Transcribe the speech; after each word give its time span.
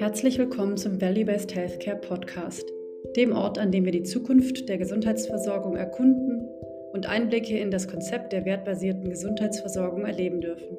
Herzlich 0.00 0.38
willkommen 0.38 0.78
zum 0.78 0.98
Value-Based 0.98 1.54
Healthcare 1.54 1.98
Podcast, 1.98 2.66
dem 3.16 3.32
Ort, 3.32 3.58
an 3.58 3.70
dem 3.70 3.84
wir 3.84 3.92
die 3.92 4.02
Zukunft 4.02 4.66
der 4.66 4.78
Gesundheitsversorgung 4.78 5.76
erkunden 5.76 6.48
und 6.94 7.06
Einblicke 7.06 7.58
in 7.58 7.70
das 7.70 7.86
Konzept 7.86 8.32
der 8.32 8.46
wertbasierten 8.46 9.10
Gesundheitsversorgung 9.10 10.06
erleben 10.06 10.40
dürfen. 10.40 10.78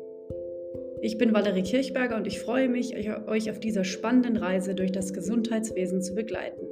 Ich 1.04 1.20
bin 1.20 1.36
Valerie 1.36 1.62
Kirchberger 1.62 2.18
und 2.18 2.26
ich 2.26 2.39
freue 2.39 2.68
mich, 2.68 2.98
euch 2.98 3.52
auf 3.52 3.59
dieser 3.59 3.84
spannenden 3.84 4.38
Reise 4.38 4.73
durch 4.73 4.91
das 4.91 5.13
Gesundheitswesen 5.13 6.02
zu 6.02 6.16
begleiten. 6.16 6.66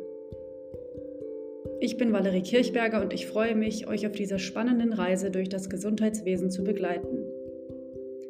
Ich 1.81 1.97
bin 1.97 2.11
Valerie 2.11 2.41
Kirchberger 2.41 3.03
und 3.03 3.13
ich 3.13 3.27
freue 3.27 3.53
mich, 3.53 3.87
euch 3.87 4.07
auf 4.07 4.13
dieser 4.13 4.39
spannenden 4.39 4.93
Reise 4.93 5.29
durch 5.29 5.49
das 5.49 5.69
Gesundheitswesen 5.69 6.49
zu 6.49 6.63
begleiten. 6.63 7.25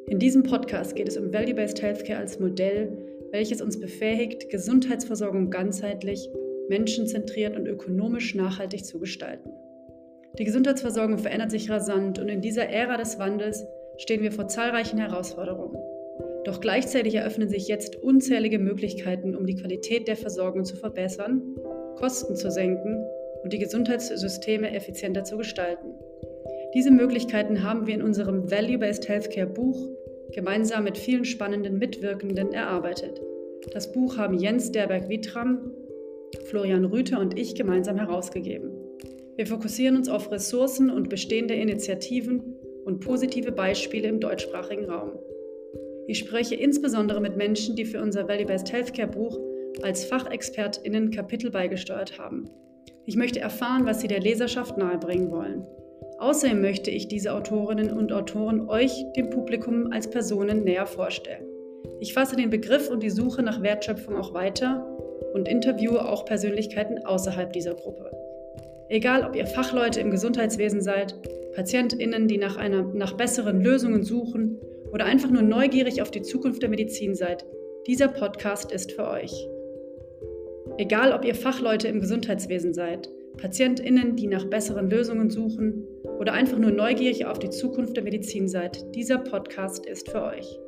In 0.08 0.20
diesem 0.20 0.44
Podcast 0.44 0.98
geht 0.98 1.08
es 1.08 1.16
um 1.16 1.32
Value-Based 1.32 1.82
Healthcare 1.82 2.20
als 2.20 2.38
Modell, 2.38 2.98
welches 3.32 3.62
uns 3.62 3.80
befähigt, 3.80 4.50
Gesundheitsversorgung 4.50 5.50
ganzheitlich, 5.50 6.30
menschenzentriert 6.70 7.56
und 7.56 7.68
ökonomisch 7.68 8.36
nachhaltig 8.36 8.86
zu 8.86 9.00
gestalten. 9.00 9.50
Die 10.38 10.44
Gesundheitsversorgung 10.44 11.18
verändert 11.18 11.52
sich 11.52 11.70
rasant 11.70 12.20
und 12.20 12.30
in 12.30 12.42
dieser 12.42 12.70
Ära 12.70 12.98
des 12.98 13.20
Wandels 13.20 13.66
stehen 13.98 14.22
wir 14.22 14.32
vor 14.32 14.48
zahlreichen 14.48 15.00
Herausforderungen. 15.00 15.78
Doch 16.46 16.62
gleichzeitig 16.62 17.16
eröffnen 17.16 17.50
sich 17.50 17.68
jetzt 17.68 17.96
unzählige 17.98 18.60
Möglichkeiten, 18.60 19.36
um 19.36 19.46
die 19.46 19.56
Qualität 19.56 20.08
der 20.08 20.16
Versorgung 20.16 20.64
zu 20.64 20.76
verbessern, 20.76 21.42
Kosten 21.98 22.36
zu 22.36 22.50
senken 22.50 23.06
und 23.44 23.52
die 23.52 23.60
Gesundheitssysteme 23.60 24.74
effizienter 24.74 25.24
zu 25.24 25.38
gestalten. 25.38 25.94
Diese 26.74 26.92
Möglichkeiten 26.92 27.64
haben 27.64 27.88
wir 27.88 27.96
in 27.96 28.02
unserem 28.02 28.50
Value-Based 28.50 29.10
Healthcare 29.10 29.48
Buch 29.48 29.90
gemeinsam 30.34 30.84
mit 30.84 30.98
vielen 30.98 31.26
spannenden 31.26 31.78
Mitwirkenden 31.78 32.52
erarbeitet. 32.54 33.22
Das 33.74 33.92
Buch 33.92 34.18
haben 34.18 34.38
Jens 34.38 34.72
Derberg-Wittram, 34.72 35.72
Florian 36.46 36.86
Rüther 36.86 37.20
und 37.20 37.38
ich 37.38 37.56
gemeinsam 37.56 37.98
herausgegeben. 37.98 38.72
Wir 39.36 39.48
fokussieren 39.48 39.96
uns 39.96 40.10
auf 40.10 40.32
Ressourcen 40.32 40.90
und 40.90 41.10
bestehende 41.10 41.54
Initiativen 41.54 42.56
und 42.86 43.00
positive 43.00 43.52
Beispiele 43.52 44.08
im 44.08 44.20
deutschsprachigen 44.20 44.86
Raum. 44.86 45.14
Ich 46.08 46.20
spreche 46.20 46.56
insbesondere 46.56 47.22
mit 47.22 47.38
Menschen, 47.38 47.76
die 47.76 47.86
für 47.86 48.02
unser 48.02 48.28
Value-Based 48.28 48.72
Healthcare 48.74 49.08
Buch 49.08 49.40
als 49.84 50.06
FachexpertInnen 50.06 51.12
Kapitel 51.12 51.52
beigesteuert 51.52 52.18
haben. 52.18 52.50
Ich 53.06 53.16
möchte 53.16 53.40
erfahren, 53.40 53.86
was 53.86 54.02
sie 54.02 54.08
der 54.08 54.20
Leserschaft 54.20 54.78
nahebringen 54.78 55.32
wollen. 55.32 55.66
Außerdem 56.20 56.60
möchte 56.60 56.92
ich 56.92 57.08
diese 57.08 57.34
Autorinnen 57.34 57.94
und 57.94 58.12
Autoren 58.12 58.70
euch, 58.70 59.06
dem 59.16 59.30
Publikum, 59.30 59.94
als 59.94 60.10
Personen 60.10 60.66
näher 60.66 60.86
vorstellen. 60.86 61.46
Ich 62.02 62.14
fasse 62.14 62.36
den 62.36 62.50
Begriff 62.50 62.90
und 62.90 63.02
die 63.02 63.10
Suche 63.10 63.42
nach 63.42 63.62
Wertschöpfung 63.62 64.18
auch 64.18 64.34
weiter 64.34 64.86
und 65.34 65.48
interviewe 65.48 66.06
auch 66.06 66.26
Persönlichkeiten 66.26 67.06
außerhalb 67.06 67.54
dieser 67.54 67.74
Gruppe. 67.74 68.12
Egal, 68.90 69.24
ob 69.24 69.34
ihr 69.34 69.46
Fachleute 69.46 70.02
im 70.02 70.12
Gesundheitswesen 70.12 70.82
seid, 70.82 71.16
PatientInnen, 71.56 72.28
die 72.28 72.38
nach, 72.38 72.58
einer, 72.58 72.84
nach 72.84 73.14
besseren 73.14 73.62
Lösungen 73.62 74.04
suchen 74.04 74.60
oder 74.92 75.06
einfach 75.06 75.30
nur 75.30 75.44
neugierig 75.44 76.02
auf 76.02 76.12
die 76.12 76.22
Zukunft 76.22 76.62
der 76.62 76.70
Medizin 76.70 77.16
seid, 77.16 77.46
dieser 77.88 78.10
Podcast 78.10 78.74
ist 78.74 78.92
für 78.92 79.08
euch. 79.08 79.32
Egal, 80.78 81.14
ob 81.14 81.24
ihr 81.24 81.36
Fachleute 81.36 81.88
im 81.88 82.02
Gesundheitswesen 82.02 82.74
seid, 82.74 83.10
PatientInnen, 83.38 84.18
die 84.18 84.28
nach 84.28 84.46
besseren 84.46 84.90
Lösungen 84.90 85.30
suchen 85.30 85.88
oder 86.20 86.34
einfach 86.34 86.58
nur 86.58 86.72
neugierig 86.72 87.26
auf 87.26 87.40
die 87.40 87.50
Zukunft 87.50 87.96
der 87.96 88.04
Medizin 88.04 88.50
seid, 88.50 88.94
dieser 88.94 89.20
Podcast 89.20 89.86
ist 89.86 90.10
für 90.10 90.22
euch. 90.22 90.60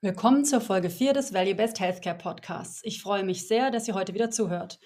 Willkommen 0.00 0.44
zur 0.44 0.60
Folge 0.60 0.90
4 0.90 1.12
des 1.12 1.32
Value 1.32 1.54
Based 1.54 1.78
Healthcare 1.78 2.18
Podcasts. 2.18 2.80
Ich 2.82 3.02
freue 3.02 3.24
mich 3.24 3.46
sehr, 3.46 3.70
dass 3.70 3.86
ihr 3.86 3.94
heute 3.94 4.14
wieder 4.14 4.30
zuhört. 4.30 4.80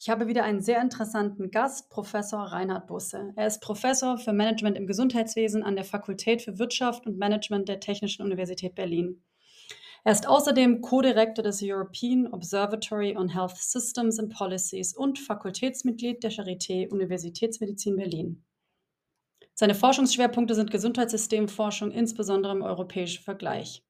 Ich 0.00 0.08
habe 0.08 0.26
wieder 0.26 0.42
einen 0.42 0.62
sehr 0.62 0.80
interessanten 0.82 1.52
Gast, 1.52 1.90
Professor 1.90 2.40
Reinhard 2.40 2.88
Busse. 2.88 3.32
Er 3.36 3.46
ist 3.46 3.60
Professor 3.60 4.18
für 4.18 4.32
Management 4.32 4.76
im 4.76 4.88
Gesundheitswesen 4.88 5.62
an 5.62 5.76
der 5.76 5.84
Fakultät 5.84 6.42
für 6.42 6.58
Wirtschaft 6.58 7.06
und 7.06 7.18
Management 7.18 7.68
der 7.68 7.78
Technischen 7.78 8.22
Universität 8.22 8.74
Berlin. 8.74 9.22
Er 10.04 10.12
ist 10.12 10.28
außerdem 10.28 10.82
Co-Direktor 10.82 11.42
des 11.42 11.62
European 11.62 12.26
Observatory 12.26 13.16
on 13.16 13.30
Health 13.30 13.56
Systems 13.56 14.18
and 14.18 14.32
Policies 14.32 14.94
und 14.94 15.18
Fakultätsmitglied 15.18 16.22
der 16.22 16.30
Charité 16.30 16.88
Universitätsmedizin 16.90 17.96
Berlin. 17.96 18.44
Seine 19.54 19.74
Forschungsschwerpunkte 19.74 20.54
sind 20.54 20.70
Gesundheitssystemforschung, 20.70 21.90
insbesondere 21.90 22.52
im 22.52 22.62
europäischen 22.62 23.22
Vergleich 23.22 23.82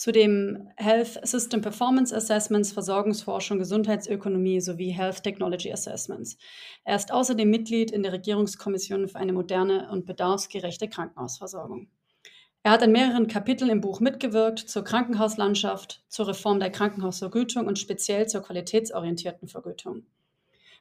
zu 0.00 0.12
dem 0.12 0.70
Health 0.76 1.20
System 1.24 1.60
Performance 1.60 2.16
Assessments, 2.16 2.72
Versorgungsforschung, 2.72 3.58
Gesundheitsökonomie 3.58 4.62
sowie 4.62 4.88
Health 4.88 5.22
Technology 5.22 5.70
Assessments. 5.70 6.38
Er 6.84 6.96
ist 6.96 7.12
außerdem 7.12 7.50
Mitglied 7.50 7.90
in 7.90 8.02
der 8.02 8.12
Regierungskommission 8.12 9.08
für 9.08 9.18
eine 9.18 9.34
moderne 9.34 9.90
und 9.90 10.06
bedarfsgerechte 10.06 10.88
Krankenhausversorgung. 10.88 11.90
Er 12.62 12.72
hat 12.72 12.82
an 12.82 12.92
mehreren 12.92 13.26
Kapiteln 13.26 13.70
im 13.70 13.80
Buch 13.80 14.00
mitgewirkt 14.00 14.58
zur 14.58 14.84
Krankenhauslandschaft, 14.84 16.04
zur 16.08 16.28
Reform 16.28 16.60
der 16.60 16.70
Krankenhausvergütung 16.70 17.66
und 17.66 17.78
speziell 17.78 18.28
zur 18.28 18.42
qualitätsorientierten 18.42 19.48
Vergütung. 19.48 20.04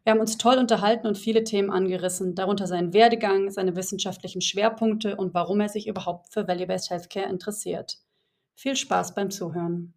Wir 0.04 0.12
haben 0.12 0.20
uns 0.20 0.38
toll 0.38 0.58
unterhalten 0.58 1.08
und 1.08 1.18
viele 1.18 1.44
Themen 1.44 1.70
angerissen, 1.70 2.36
darunter 2.36 2.68
seinen 2.68 2.94
Werdegang, 2.94 3.50
seine 3.50 3.76
wissenschaftlichen 3.76 4.42
Schwerpunkte 4.42 5.16
und 5.16 5.34
warum 5.34 5.62
er 5.62 5.70
sich 5.70 5.88
überhaupt 5.88 6.34
für 6.34 6.48
Value-Based 6.48 6.90
Healthcare 6.90 7.30
interessiert. 7.30 7.98
Viel 8.56 8.76
Spaß 8.76 9.16
beim 9.16 9.32
Zuhören. 9.32 9.94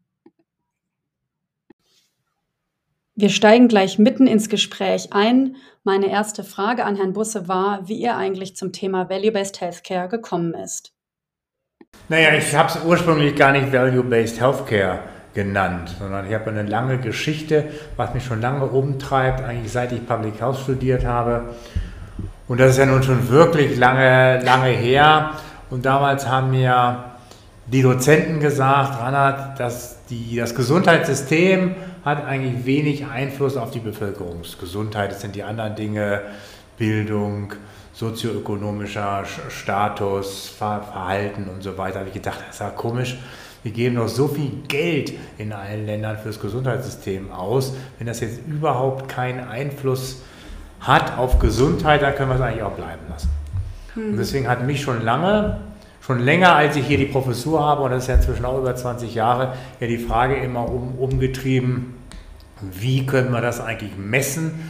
Wir 3.14 3.28
steigen 3.28 3.69
gleich 3.69 3.99
mitten 3.99 4.26
ins 4.26 4.49
Gespräch 4.49 5.12
ein. 5.12 5.56
Meine 5.84 6.09
erste 6.10 6.44
Frage 6.44 6.84
an 6.84 6.97
Herrn 6.97 7.12
Busse 7.12 7.47
war, 7.49 7.88
wie 7.88 8.03
er 8.03 8.16
eigentlich 8.16 8.56
zum 8.56 8.72
Thema 8.72 9.10
Value-Based 9.10 9.60
Healthcare 9.60 10.09
gekommen 10.09 10.54
ist. 10.54 10.94
Naja, 12.12 12.34
ich 12.34 12.54
habe 12.54 12.69
es 12.69 12.78
ursprünglich 12.84 13.34
gar 13.36 13.53
nicht 13.53 13.72
Value-Based 13.72 14.38
Healthcare 14.38 14.98
genannt, 15.32 15.97
sondern 15.98 16.28
ich 16.28 16.34
habe 16.34 16.50
eine 16.50 16.62
lange 16.62 16.98
Geschichte, 16.98 17.64
was 17.97 18.12
mich 18.12 18.22
schon 18.22 18.42
lange 18.42 18.66
umtreibt, 18.66 19.42
eigentlich 19.42 19.72
seit 19.72 19.92
ich 19.92 20.06
Public 20.06 20.38
Health 20.38 20.58
studiert 20.58 21.06
habe. 21.06 21.54
Und 22.48 22.60
das 22.60 22.72
ist 22.72 22.76
ja 22.76 22.84
nun 22.84 23.02
schon 23.02 23.31
wirklich 23.31 23.78
lange, 23.78 24.42
lange 24.44 24.69
her. 24.69 25.31
Und 25.70 25.86
damals 25.86 26.28
haben 26.28 26.50
mir 26.50 27.02
die 27.64 27.81
Dozenten 27.81 28.41
gesagt, 28.41 29.00
Reinhard, 29.00 29.58
dass 29.58 30.04
die, 30.10 30.36
das 30.36 30.54
Gesundheitssystem 30.54 31.76
hat 32.04 32.26
eigentlich 32.26 32.66
wenig 32.66 33.06
Einfluss 33.06 33.56
auf 33.56 33.70
die 33.70 33.78
Bevölkerungsgesundheit. 33.78 35.12
Das 35.12 35.22
sind 35.22 35.34
die 35.34 35.44
anderen 35.44 35.76
Dinge, 35.76 36.20
Bildung, 36.76 37.54
sozioökonomischer 37.92 39.25
Status, 39.48 40.48
Verhalten 40.48 41.48
und 41.48 41.62
so 41.62 41.76
weiter. 41.76 41.94
Da 41.94 41.98
habe 42.00 42.08
ich 42.08 42.14
gedacht, 42.14 42.41
das 42.47 42.56
ist 42.56 42.60
ja 42.60 42.70
komisch. 42.70 43.19
Wir 43.62 43.72
geben 43.72 43.97
doch 43.97 44.08
so 44.08 44.28
viel 44.28 44.50
Geld 44.66 45.12
in 45.38 45.53
allen 45.53 45.86
Ländern 45.86 46.19
fürs 46.19 46.41
Gesundheitssystem 46.41 47.31
aus. 47.31 47.75
Wenn 47.98 48.06
das 48.06 48.20
jetzt 48.20 48.41
überhaupt 48.47 49.08
keinen 49.08 49.47
Einfluss 49.47 50.22
hat 50.81 51.16
auf 51.16 51.38
Gesundheit, 51.38 52.02
dann 52.02 52.14
können 52.14 52.31
wir 52.31 52.36
es 52.36 52.41
eigentlich 52.41 52.62
auch 52.62 52.72
bleiben 52.72 53.02
lassen. 53.08 53.31
Hm. 53.94 54.10
Und 54.10 54.16
deswegen 54.16 54.48
hat 54.48 54.66
mich 54.66 54.81
schon 54.81 55.04
lange 55.04 55.60
schon 56.04 56.19
länger, 56.19 56.56
als 56.56 56.76
ich 56.76 56.86
hier 56.86 56.98
die 56.98 57.06
Professur 57.06 57.64
habe, 57.64 57.82
und 57.82 57.92
das 57.92 58.04
ist 58.04 58.08
ja 58.08 58.16
inzwischen 58.16 58.44
auch 58.44 58.58
über 58.58 58.75
20 58.75 59.14
Jahre, 59.14 59.54
ja 59.81 59.86
die 59.86 59.98
Frage 59.98 60.34
immer 60.34 60.69
um, 60.69 60.98
umgetrieben, 60.98 61.94
wie 62.60 63.06
können 63.06 63.32
wir 63.32 63.40
das 63.40 63.61
eigentlich 63.61 63.96
messen, 63.96 64.69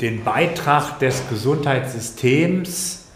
den 0.00 0.24
Beitrag 0.24 0.98
des 0.98 1.28
Gesundheitssystems 1.28 3.06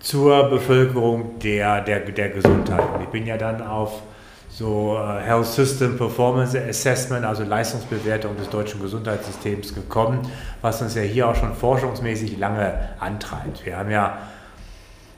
zur 0.00 0.44
Bevölkerung 0.48 1.38
der, 1.40 1.80
der, 1.82 2.00
der 2.00 2.30
Gesundheit. 2.30 2.84
Und 2.94 3.02
ich 3.02 3.08
bin 3.08 3.26
ja 3.26 3.36
dann 3.36 3.60
auf 3.66 4.02
so 4.48 4.96
äh, 4.96 5.20
Health 5.22 5.46
System 5.46 5.98
Performance 5.98 6.58
Assessment, 6.58 7.26
also 7.26 7.44
Leistungsbewertung 7.44 8.36
des 8.36 8.48
deutschen 8.48 8.80
Gesundheitssystems 8.80 9.74
gekommen, 9.74 10.20
was 10.62 10.80
uns 10.80 10.94
ja 10.94 11.02
hier 11.02 11.28
auch 11.28 11.34
schon 11.34 11.54
forschungsmäßig 11.54 12.38
lange 12.38 12.72
antreibt. 12.98 13.66
Wir 13.66 13.76
haben 13.76 13.90
ja 13.90 14.18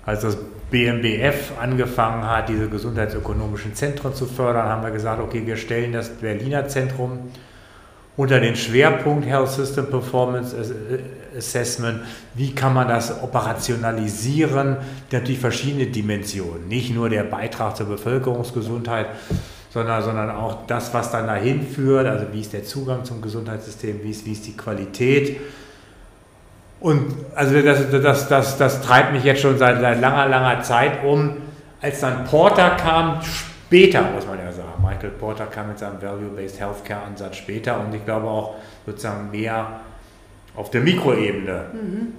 als 0.04 0.22
das 0.22 0.38
BMBF 0.70 1.52
angefangen 1.60 2.26
hat, 2.26 2.48
diese 2.48 2.68
gesundheitsökonomischen 2.70 3.74
Zentren 3.74 4.14
zu 4.14 4.24
fördern, 4.24 4.66
haben 4.66 4.82
wir 4.82 4.90
gesagt, 4.90 5.20
okay, 5.20 5.46
wir 5.46 5.58
stellen 5.58 5.92
das 5.92 6.08
Berliner 6.08 6.66
Zentrum 6.66 7.30
unter 8.18 8.40
den 8.40 8.56
Schwerpunkt 8.56 9.24
Health 9.26 9.48
System 9.48 9.86
Performance 9.86 10.54
Assessment. 11.36 12.00
Wie 12.34 12.52
kann 12.52 12.74
man 12.74 12.88
das 12.88 13.22
operationalisieren? 13.22 14.76
Natürlich 15.12 15.38
verschiedene 15.38 15.86
Dimensionen, 15.86 16.66
nicht 16.66 16.92
nur 16.92 17.08
der 17.08 17.22
Beitrag 17.22 17.76
zur 17.76 17.86
Bevölkerungsgesundheit, 17.86 19.06
sondern, 19.72 20.02
sondern 20.02 20.30
auch 20.32 20.66
das, 20.66 20.92
was 20.92 21.12
dann 21.12 21.28
dahin 21.28 21.64
führt, 21.64 22.08
also 22.08 22.26
wie 22.32 22.40
ist 22.40 22.52
der 22.52 22.64
Zugang 22.64 23.04
zum 23.04 23.22
Gesundheitssystem, 23.22 24.00
wie 24.02 24.10
ist, 24.10 24.26
wie 24.26 24.32
ist 24.32 24.46
die 24.46 24.56
Qualität 24.56 25.36
Und 26.80 27.14
also 27.36 27.62
das, 27.62 27.88
das, 27.90 28.28
das, 28.28 28.58
das 28.58 28.82
treibt 28.82 29.12
mich 29.12 29.22
jetzt 29.22 29.42
schon 29.42 29.58
seit, 29.58 29.80
seit 29.80 30.00
langer, 30.00 30.26
langer 30.26 30.62
Zeit 30.62 31.04
um. 31.04 31.36
Als 31.80 32.00
dann 32.00 32.24
Porter 32.24 32.70
kam, 32.70 33.20
später 33.22 34.02
muss 34.12 34.26
man 34.26 34.38
ja 34.38 34.47
Michael 34.88 35.10
Porter 35.10 35.46
kam 35.46 35.68
mit 35.68 35.78
seinem 35.78 36.00
Value-Based 36.00 36.60
Healthcare 36.60 37.02
Ansatz 37.02 37.36
später 37.36 37.80
und 37.80 37.94
ich 37.94 38.04
glaube 38.04 38.26
auch 38.26 38.56
sozusagen 38.86 39.30
mehr 39.30 39.80
auf 40.56 40.70
der 40.70 40.80
Mikroebene. 40.80 41.66
Mhm 41.72 42.12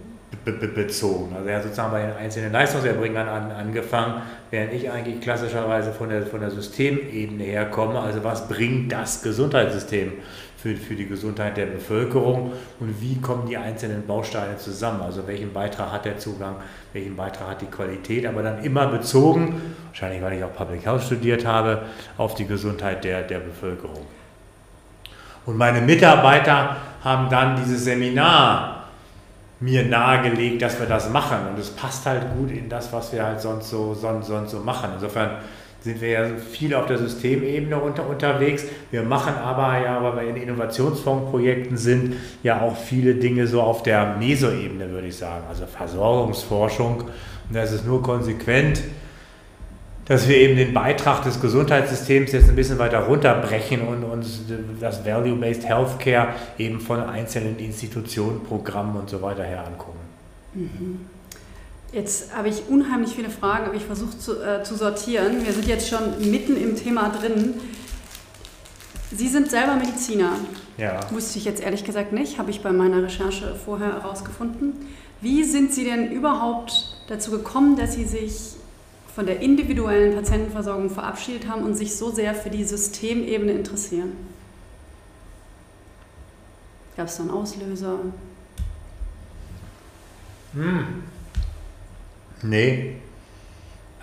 be 0.46 0.52
be 0.52 0.68
bezogen. 0.68 1.34
Also 1.36 1.50
er 1.50 1.58
hat 1.58 1.64
sozusagen 1.64 1.92
bei 1.92 2.02
den 2.02 2.16
einzelnen 2.16 2.52
Leistungserbringern 2.52 3.28
an, 3.28 3.52
angefangen, 3.52 4.22
während 4.52 4.74
ich 4.74 4.90
eigentlich 4.90 5.22
klassischerweise 5.22 5.92
von 5.92 6.10
der, 6.10 6.26
von 6.26 6.40
der 6.40 6.52
Systemebene 6.52 7.44
herkomme. 7.44 8.00
Also 8.00 8.24
was 8.24 8.48
bringt 8.48 8.92
das 8.92 9.22
Gesundheitssystem 9.22 10.14
für, 10.62 10.76
für 10.76 10.96
die 10.96 11.08
Gesundheit 11.08 11.56
der 11.58 11.68
Bevölkerung 11.68 12.52
und 12.80 13.02
wie 13.02 13.20
kommen 13.22 13.48
die 13.48 13.58
einzelnen 13.58 14.06
Bausteine 14.06 14.58
zusammen? 14.58 15.02
Also 15.02 15.26
welchen 15.26 15.54
Beitrag 15.54 15.92
hat 15.92 16.06
der 16.06 16.18
Zugang, 16.18 16.56
welchen 16.92 17.16
Beitrag 17.16 17.50
hat 17.50 17.62
die 17.62 17.68
Qualität, 17.68 18.26
aber 18.26 18.44
dann 18.44 18.64
immer 18.64 18.88
bezogen, 18.88 19.62
wahrscheinlich 19.88 20.22
weil 20.22 20.38
ich 20.38 20.44
auch 20.44 20.54
Public 20.54 20.86
Health 20.86 21.04
studiert 21.04 21.46
habe, 21.46 21.84
auf 22.18 22.36
die 22.36 22.46
Gesundheit 22.46 23.04
der, 23.04 23.22
der 23.22 23.40
Bevölkerung. 23.40 24.06
Und 25.46 25.58
meine 25.58 25.82
Mitarbeiter 25.82 26.76
haben 27.04 27.30
dann 27.30 27.56
dieses 27.56 27.86
Seminar 27.86 28.80
mir 29.62 29.86
nahegelegt, 29.86 30.62
dass 30.62 30.80
wir 30.80 30.88
das 30.88 31.10
machen. 31.10 31.38
Und 31.50 31.60
es 31.60 31.70
passt 31.70 32.06
halt 32.06 32.24
gut 32.38 32.52
in 32.52 32.70
das, 32.70 32.92
was 32.94 33.12
wir 33.12 33.24
halt 33.24 33.42
sonst 33.42 33.70
so, 33.70 33.94
sonst, 33.94 34.28
sonst 34.28 34.52
so 34.52 34.60
machen. 34.60 34.92
Insofern 34.96 35.32
sind 35.82 36.02
wir 36.02 36.10
ja 36.10 36.28
viel 36.52 36.74
auf 36.74 36.88
der 36.88 36.98
Systemebene 36.98 37.78
unter, 37.78 38.08
unterwegs. 38.08 38.66
Wir 38.92 39.04
machen 39.04 39.34
aber 39.36 39.80
ja, 39.82 40.04
weil 40.04 40.26
wir 40.26 40.36
in 40.36 40.42
Innovationsfondsprojekten 40.42 41.78
sind, 41.78 42.16
ja 42.44 42.62
auch 42.62 42.76
viele 42.76 43.16
Dinge 43.16 43.48
so 43.48 43.62
auf 43.62 43.84
der 43.84 44.18
Mesoebene, 44.18 44.90
würde 44.90 45.08
ich 45.08 45.16
sagen. 45.16 45.46
Also 45.50 45.66
Versorgungsforschung. 45.66 47.02
Und 47.02 47.56
das 47.56 47.72
ist 47.72 47.86
nur 47.86 48.04
konsequent 48.04 48.82
dass 50.10 50.28
wir 50.28 50.38
eben 50.38 50.58
den 50.58 50.74
Beitrag 50.74 51.24
des 51.24 51.40
Gesundheitssystems 51.40 52.32
jetzt 52.32 52.50
ein 52.50 52.56
bisschen 52.56 52.80
weiter 52.80 53.02
runterbrechen 53.02 53.82
und 53.82 54.04
uns 54.04 54.42
das 54.82 55.06
Value-Based 55.06 55.64
Healthcare 55.70 56.30
eben 56.58 56.82
von 56.82 57.00
einzelnen 57.00 57.60
Institutionen, 57.60 58.44
Programmen 58.44 58.96
und 58.96 59.08
so 59.08 59.22
weiter 59.22 59.44
her 59.44 59.68
angucken. 59.68 60.00
Mhm. 60.56 61.19
Jetzt 61.92 62.36
habe 62.36 62.50
ich 62.50 62.68
unheimlich 62.68 63.16
viele 63.16 63.30
Fragen, 63.30 63.66
aber 63.66 63.74
ich 63.74 63.86
versuche 63.86 64.18
zu, 64.18 64.42
äh, 64.44 64.64
zu 64.64 64.76
sortieren. 64.76 65.44
Wir 65.44 65.54
sind 65.54 65.66
jetzt 65.66 65.90
schon 65.90 66.30
mitten 66.30 66.56
im 66.56 66.76
Thema 66.76 67.10
drin. 67.10 67.56
Sie 69.12 69.28
sind 69.28 69.50
selber 69.50 69.76
Mediziner. 69.76 70.34
Ja. 70.78 71.00
Wusste 71.12 71.40
ich 71.40 71.46
jetzt 71.46 71.62
ehrlich 71.62 71.84
gesagt 71.84 72.14
nicht, 72.14 72.38
habe 72.38 72.52
ich 72.52 72.62
bei 72.62 72.72
meiner 72.72 73.02
Recherche 73.02 73.56
vorher 73.56 73.94
herausgefunden. 73.94 74.74
Wie 75.20 75.44
sind 75.44 75.74
Sie 75.74 75.84
denn 75.84 76.12
überhaupt 76.12 76.96
dazu 77.08 77.32
gekommen, 77.32 77.76
dass 77.76 77.96
Sie 77.96 78.06
sich 78.06 78.54
von 79.16 79.26
der 79.26 79.42
individuellen 79.42 80.16
Patientenversorgung 80.16 80.92
verabschiedet 80.92 81.48
haben 81.48 81.64
und 81.64 81.74
sich 81.74 81.96
so 81.96 82.12
sehr 82.12 82.36
für 82.36 82.52
die 82.52 82.64
Systemebene 82.64 83.52
interessieren? 83.54 84.12
Gab 86.96 87.08
es 87.08 87.18
da 87.18 87.24
einen 87.24 87.32
Auslöser? 87.32 87.98
Hm. 90.54 91.04
Nee. 92.44 92.96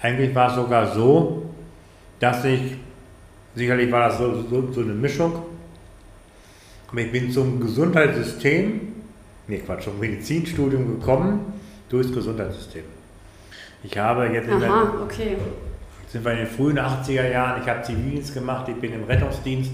Eigentlich 0.00 0.35
war 0.35 0.50
es 0.50 0.56
sogar 0.56 0.94
so, 0.94 1.50
dass 2.21 2.44
ich, 2.44 2.77
sicherlich 3.55 3.91
war 3.91 4.09
das 4.09 4.19
so, 4.19 4.43
so, 4.43 4.73
so 4.73 4.81
eine 4.81 4.93
Mischung, 4.93 5.43
aber 6.88 7.00
ich 7.00 7.11
bin 7.11 7.31
zum 7.31 7.61
Gesundheitssystem, 7.61 8.81
nee 9.49 9.59
Quatsch, 9.59 9.85
zum 9.85 9.99
Medizinstudium 9.99 10.99
gekommen 10.99 11.53
durchs 11.88 12.12
Gesundheitssystem. 12.12 12.85
Ich 13.83 13.97
habe 13.97 14.27
jetzt 14.29 14.49
in 14.49 14.62
Aha, 14.62 14.85
der, 14.85 15.03
okay. 15.03 15.37
sind 16.09 16.25
wir 16.25 16.33
in 16.33 16.38
den 16.38 16.47
frühen 16.47 16.79
80er 16.79 17.31
Jahren, 17.31 17.62
ich 17.62 17.69
habe 17.69 17.83
Zivildienst 17.83 18.35
gemacht, 18.35 18.69
ich 18.69 18.77
bin 18.77 18.93
im 18.93 19.05
Rettungsdienst, 19.05 19.73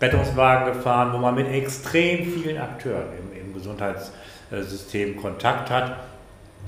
Rettungswagen 0.00 0.74
gefahren, 0.74 1.12
wo 1.12 1.18
man 1.18 1.34
mit 1.34 1.48
extrem 1.48 2.24
vielen 2.26 2.58
Akteuren 2.58 3.06
im, 3.18 3.40
im 3.40 3.54
Gesundheitssystem 3.54 5.16
Kontakt 5.16 5.70
hat 5.70 5.96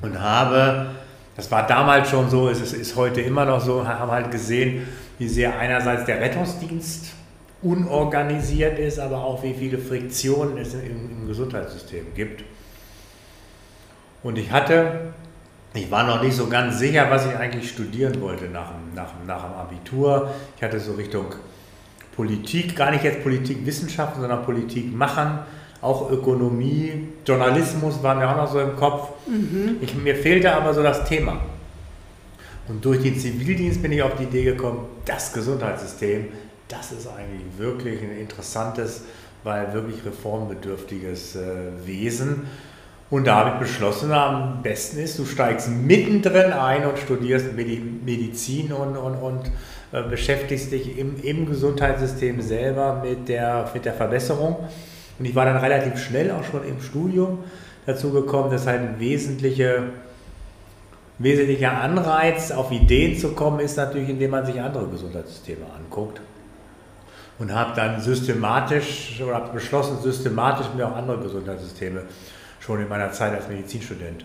und 0.02 0.20
habe, 0.20 0.90
das 1.36 1.50
war 1.50 1.66
damals 1.66 2.10
schon 2.10 2.30
so, 2.30 2.48
es 2.48 2.60
ist, 2.60 2.72
ist 2.72 2.96
heute 2.96 3.20
immer 3.20 3.44
noch 3.44 3.60
so, 3.60 3.86
haben 3.86 4.10
halt 4.10 4.30
gesehen, 4.30 4.86
wie 5.18 5.28
sehr 5.28 5.58
einerseits 5.58 6.04
der 6.04 6.20
Rettungsdienst 6.20 7.12
unorganisiert 7.62 8.78
ist, 8.78 8.98
aber 8.98 9.18
auch 9.18 9.42
wie 9.42 9.54
viele 9.54 9.78
Friktionen 9.78 10.58
es 10.58 10.74
im, 10.74 11.10
im 11.10 11.26
Gesundheitssystem 11.26 12.14
gibt. 12.14 12.44
Und 14.22 14.38
ich 14.38 14.50
hatte 14.50 15.12
ich 15.76 15.90
war 15.90 16.04
noch 16.04 16.22
nicht 16.22 16.34
so 16.34 16.46
ganz 16.46 16.78
sicher, 16.78 17.10
was 17.10 17.26
ich 17.26 17.36
eigentlich 17.36 17.68
studieren 17.68 18.20
wollte 18.20 18.46
nach, 18.46 18.70
nach, 18.94 19.10
nach 19.26 19.44
dem 19.44 19.52
Abitur. 19.54 20.30
Ich 20.56 20.62
hatte 20.62 20.80
so 20.80 20.94
Richtung 20.94 21.26
Politik, 22.14 22.74
gar 22.76 22.90
nicht 22.90 23.04
jetzt 23.04 23.22
Politikwissenschaften, 23.22 24.22
sondern 24.22 24.42
Politik 24.44 24.94
machen, 24.94 25.40
auch 25.82 26.10
Ökonomie, 26.10 27.08
Journalismus 27.24 28.02
war 28.02 28.14
mir 28.14 28.28
auch 28.28 28.36
noch 28.36 28.50
so 28.50 28.60
im 28.60 28.76
Kopf. 28.76 29.10
Mhm. 29.26 29.76
Ich, 29.80 29.94
mir 29.94 30.16
fehlte 30.16 30.54
aber 30.54 30.74
so 30.74 30.82
das 30.82 31.04
Thema. 31.04 31.40
Und 32.68 32.84
durch 32.84 33.02
den 33.02 33.18
Zivildienst 33.18 33.82
bin 33.82 33.92
ich 33.92 34.02
auf 34.02 34.16
die 34.16 34.24
Idee 34.24 34.44
gekommen, 34.44 34.86
das 35.04 35.32
Gesundheitssystem, 35.32 36.26
das 36.68 36.92
ist 36.92 37.06
eigentlich 37.06 37.42
wirklich 37.58 38.02
ein 38.02 38.18
interessantes, 38.18 39.02
weil 39.44 39.72
wirklich 39.72 40.04
reformbedürftiges 40.04 41.36
äh, 41.36 41.40
Wesen. 41.84 42.46
Und 43.08 43.28
da 43.28 43.36
habe 43.36 43.50
ich 43.50 43.60
beschlossen, 43.60 44.10
am 44.10 44.62
besten 44.62 44.98
ist, 44.98 45.16
du 45.18 45.24
steigst 45.24 45.68
mittendrin 45.68 46.52
ein 46.52 46.86
und 46.86 46.98
studierst 46.98 47.52
Medizin 47.54 48.72
und, 48.72 48.96
und, 48.96 49.14
und 49.14 49.52
äh, 49.92 50.02
beschäftigst 50.02 50.72
dich 50.72 50.98
im, 50.98 51.22
im 51.22 51.46
Gesundheitssystem 51.46 52.40
selber 52.40 53.00
mit 53.04 53.28
der, 53.28 53.70
mit 53.72 53.84
der 53.84 53.94
Verbesserung. 53.94 54.56
Und 55.18 55.24
ich 55.24 55.34
war 55.34 55.44
dann 55.44 55.56
relativ 55.56 55.98
schnell 55.98 56.30
auch 56.30 56.44
schon 56.44 56.66
im 56.66 56.80
Studium 56.80 57.44
dazu 57.86 58.10
gekommen, 58.10 58.50
dass 58.50 58.66
halt 58.66 58.80
ein 58.80 58.98
wesentliche, 58.98 59.84
wesentlicher 61.18 61.72
Anreiz, 61.72 62.50
auf 62.50 62.70
Ideen 62.70 63.16
zu 63.18 63.32
kommen, 63.32 63.60
ist 63.60 63.76
natürlich, 63.76 64.08
indem 64.08 64.32
man 64.32 64.44
sich 64.44 64.60
andere 64.60 64.86
Gesundheitssysteme 64.88 65.64
anguckt. 65.76 66.20
Und 67.38 67.54
habe 67.54 67.74
dann 67.76 68.00
systematisch 68.00 69.20
oder 69.22 69.34
habe 69.34 69.52
beschlossen, 69.52 69.98
systematisch 70.02 70.66
mir 70.74 70.88
auch 70.88 70.96
andere 70.96 71.18
Gesundheitssysteme 71.18 72.02
schon 72.60 72.80
in 72.80 72.88
meiner 72.88 73.12
Zeit 73.12 73.34
als 73.34 73.48
Medizinstudent 73.48 74.24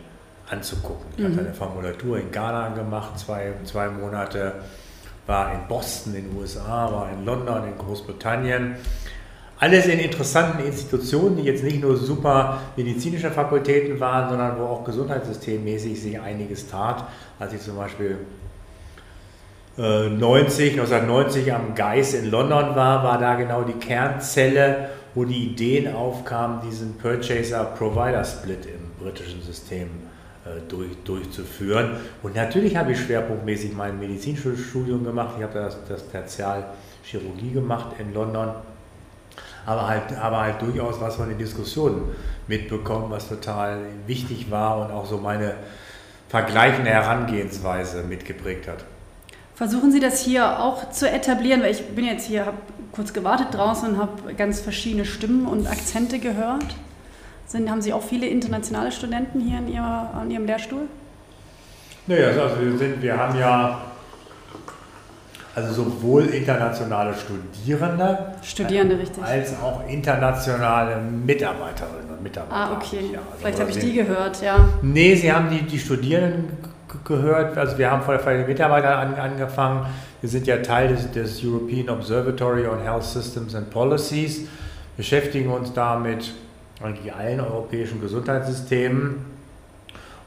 anzugucken. 0.49 1.05
Ich 1.17 1.23
mhm. 1.23 1.31
habe 1.31 1.41
eine 1.41 1.53
Formulatur 1.53 2.19
in 2.19 2.31
Ghana 2.31 2.69
gemacht, 2.69 3.17
zwei, 3.19 3.53
zwei 3.65 3.89
Monate, 3.89 4.53
war 5.27 5.53
in 5.53 5.67
Boston 5.67 6.15
in 6.15 6.29
den 6.29 6.37
USA, 6.37 6.91
war 6.91 7.09
in 7.11 7.25
London, 7.25 7.63
in 7.67 7.77
Großbritannien. 7.77 8.75
Alles 9.61 9.85
in 9.85 9.99
interessanten 9.99 10.65
Institutionen, 10.65 11.37
die 11.37 11.43
jetzt 11.43 11.63
nicht 11.63 11.81
nur 11.81 11.95
super 11.95 12.59
medizinische 12.75 13.31
Fakultäten 13.31 13.99
waren, 14.01 14.29
sondern 14.29 14.59
wo 14.59 14.63
auch 14.63 14.83
gesundheitssystemmäßig 14.83 16.01
sich 16.01 16.19
einiges 16.19 16.67
tat. 16.67 17.05
Als 17.39 17.53
ich 17.53 17.61
zum 17.61 17.77
Beispiel 17.77 18.17
90, 19.77 20.75
äh, 20.75 20.79
1990 20.81 21.53
am 21.53 21.75
Geist 21.75 22.13
in 22.13 22.29
London 22.29 22.75
war, 22.75 23.03
war 23.05 23.17
da 23.17 23.35
genau 23.35 23.61
die 23.61 23.73
Kernzelle 23.73 24.89
wo 25.13 25.25
die 25.25 25.51
Ideen 25.51 25.93
aufkamen, 25.93 26.61
diesen 26.61 26.97
Purchaser-Provider-Split 26.97 28.65
im 28.65 29.03
britischen 29.03 29.41
System 29.41 29.89
äh, 30.45 30.61
durch, 30.67 30.91
durchzuführen. 31.03 31.97
Und 32.23 32.35
natürlich 32.35 32.75
habe 32.75 32.93
ich 32.93 32.99
schwerpunktmäßig 32.99 33.73
mein 33.73 33.99
Medizinstudium 33.99 35.03
gemacht. 35.03 35.35
Ich 35.37 35.43
habe 35.43 35.53
das, 35.53 35.77
das 35.87 36.07
Tertial 36.09 36.65
Chirurgie 37.03 37.51
gemacht 37.51 37.95
in 37.99 38.13
London. 38.13 38.49
Aber 39.65 39.87
halt, 39.87 40.17
aber 40.19 40.41
halt 40.41 40.61
durchaus 40.61 40.99
was 40.99 41.15
von 41.15 41.29
den 41.29 41.37
Diskussionen 41.37 42.15
mitbekommen, 42.47 43.09
was 43.09 43.29
total 43.29 43.79
wichtig 44.07 44.49
war 44.49 44.85
und 44.85 44.91
auch 44.91 45.05
so 45.05 45.17
meine 45.17 45.55
vergleichende 46.29 46.89
Herangehensweise 46.89 48.03
mitgeprägt 48.03 48.67
hat. 48.67 48.85
Versuchen 49.55 49.91
Sie 49.91 49.99
das 49.99 50.21
hier 50.21 50.59
auch 50.59 50.89
zu 50.91 51.09
etablieren, 51.09 51.61
weil 51.61 51.71
ich 51.71 51.85
bin 51.89 52.05
jetzt 52.05 52.25
hier, 52.25 52.45
habe 52.45 52.57
kurz 52.91 53.13
gewartet 53.13 53.47
draußen 53.51 53.89
und 53.89 53.97
habe 53.99 54.33
ganz 54.33 54.59
verschiedene 54.59 55.05
Stimmen 55.05 55.45
und 55.45 55.67
Akzente 55.67 56.19
gehört. 56.19 56.75
Sind, 57.45 57.69
haben 57.69 57.81
Sie 57.81 57.93
auch 57.93 58.01
viele 58.01 58.27
internationale 58.27 58.91
Studenten 58.91 59.41
hier 59.41 59.59
in 59.59 59.67
Ihrer, 59.67 60.13
an 60.13 60.31
Ihrem 60.31 60.45
Lehrstuhl? 60.45 60.87
Naja, 62.07 62.27
also 62.29 62.61
wir, 62.61 62.77
sind, 62.77 63.01
wir 63.01 63.17
haben 63.17 63.37
ja 63.37 63.81
also 65.53 65.83
sowohl 65.83 66.27
internationale 66.27 67.13
Studierende, 67.13 68.35
Studierende 68.41 68.97
als 69.21 69.53
auch 69.61 69.87
internationale 69.87 71.01
Mitarbeiterinnen 71.01 72.09
und 72.09 72.23
Mitarbeiter. 72.23 72.55
Ah, 72.55 72.73
okay. 72.73 73.11
Ja, 73.11 73.19
also 73.19 73.31
Vielleicht 73.39 73.59
habe 73.59 73.71
ich 73.71 73.79
die 73.79 73.93
gehört, 73.93 74.41
ja. 74.41 74.69
Nee, 74.81 75.15
Sie 75.15 75.31
haben 75.31 75.49
die, 75.49 75.63
die 75.63 75.79
Studierenden 75.79 76.49
gehört. 77.03 77.57
Also 77.57 77.77
wir 77.77 77.91
haben 77.91 78.01
vor 78.01 78.17
den 78.17 78.47
Mitarbeitern 78.47 78.93
an, 78.93 79.15
angefangen. 79.15 79.85
Wir 80.21 80.29
sind 80.29 80.47
ja 80.47 80.57
Teil 80.57 80.89
des, 80.89 81.11
des, 81.11 81.43
European 81.43 81.89
Observatory 81.89 82.67
on 82.67 82.81
Health 82.81 83.03
Systems 83.03 83.55
and 83.55 83.69
Policies, 83.71 84.47
beschäftigen 84.95 85.51
uns 85.51 85.73
da 85.73 85.97
mit 85.97 86.33
eigentlich 86.81 87.13
allen 87.13 87.39
europäischen 87.41 87.99
Gesundheitssystemen. 88.01 89.25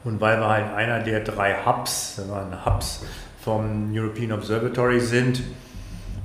Und 0.03 0.21
weil 0.21 0.39
wir 0.39 0.47
halt 0.47 0.73
einer 0.75 0.99
der 0.99 1.21
drei 1.21 1.55
Hubs, 1.65 2.21
Hubs 2.65 3.01
vom 3.45 3.91
European 3.93 4.31
Observatory 4.31 4.99
sind, 4.99 5.43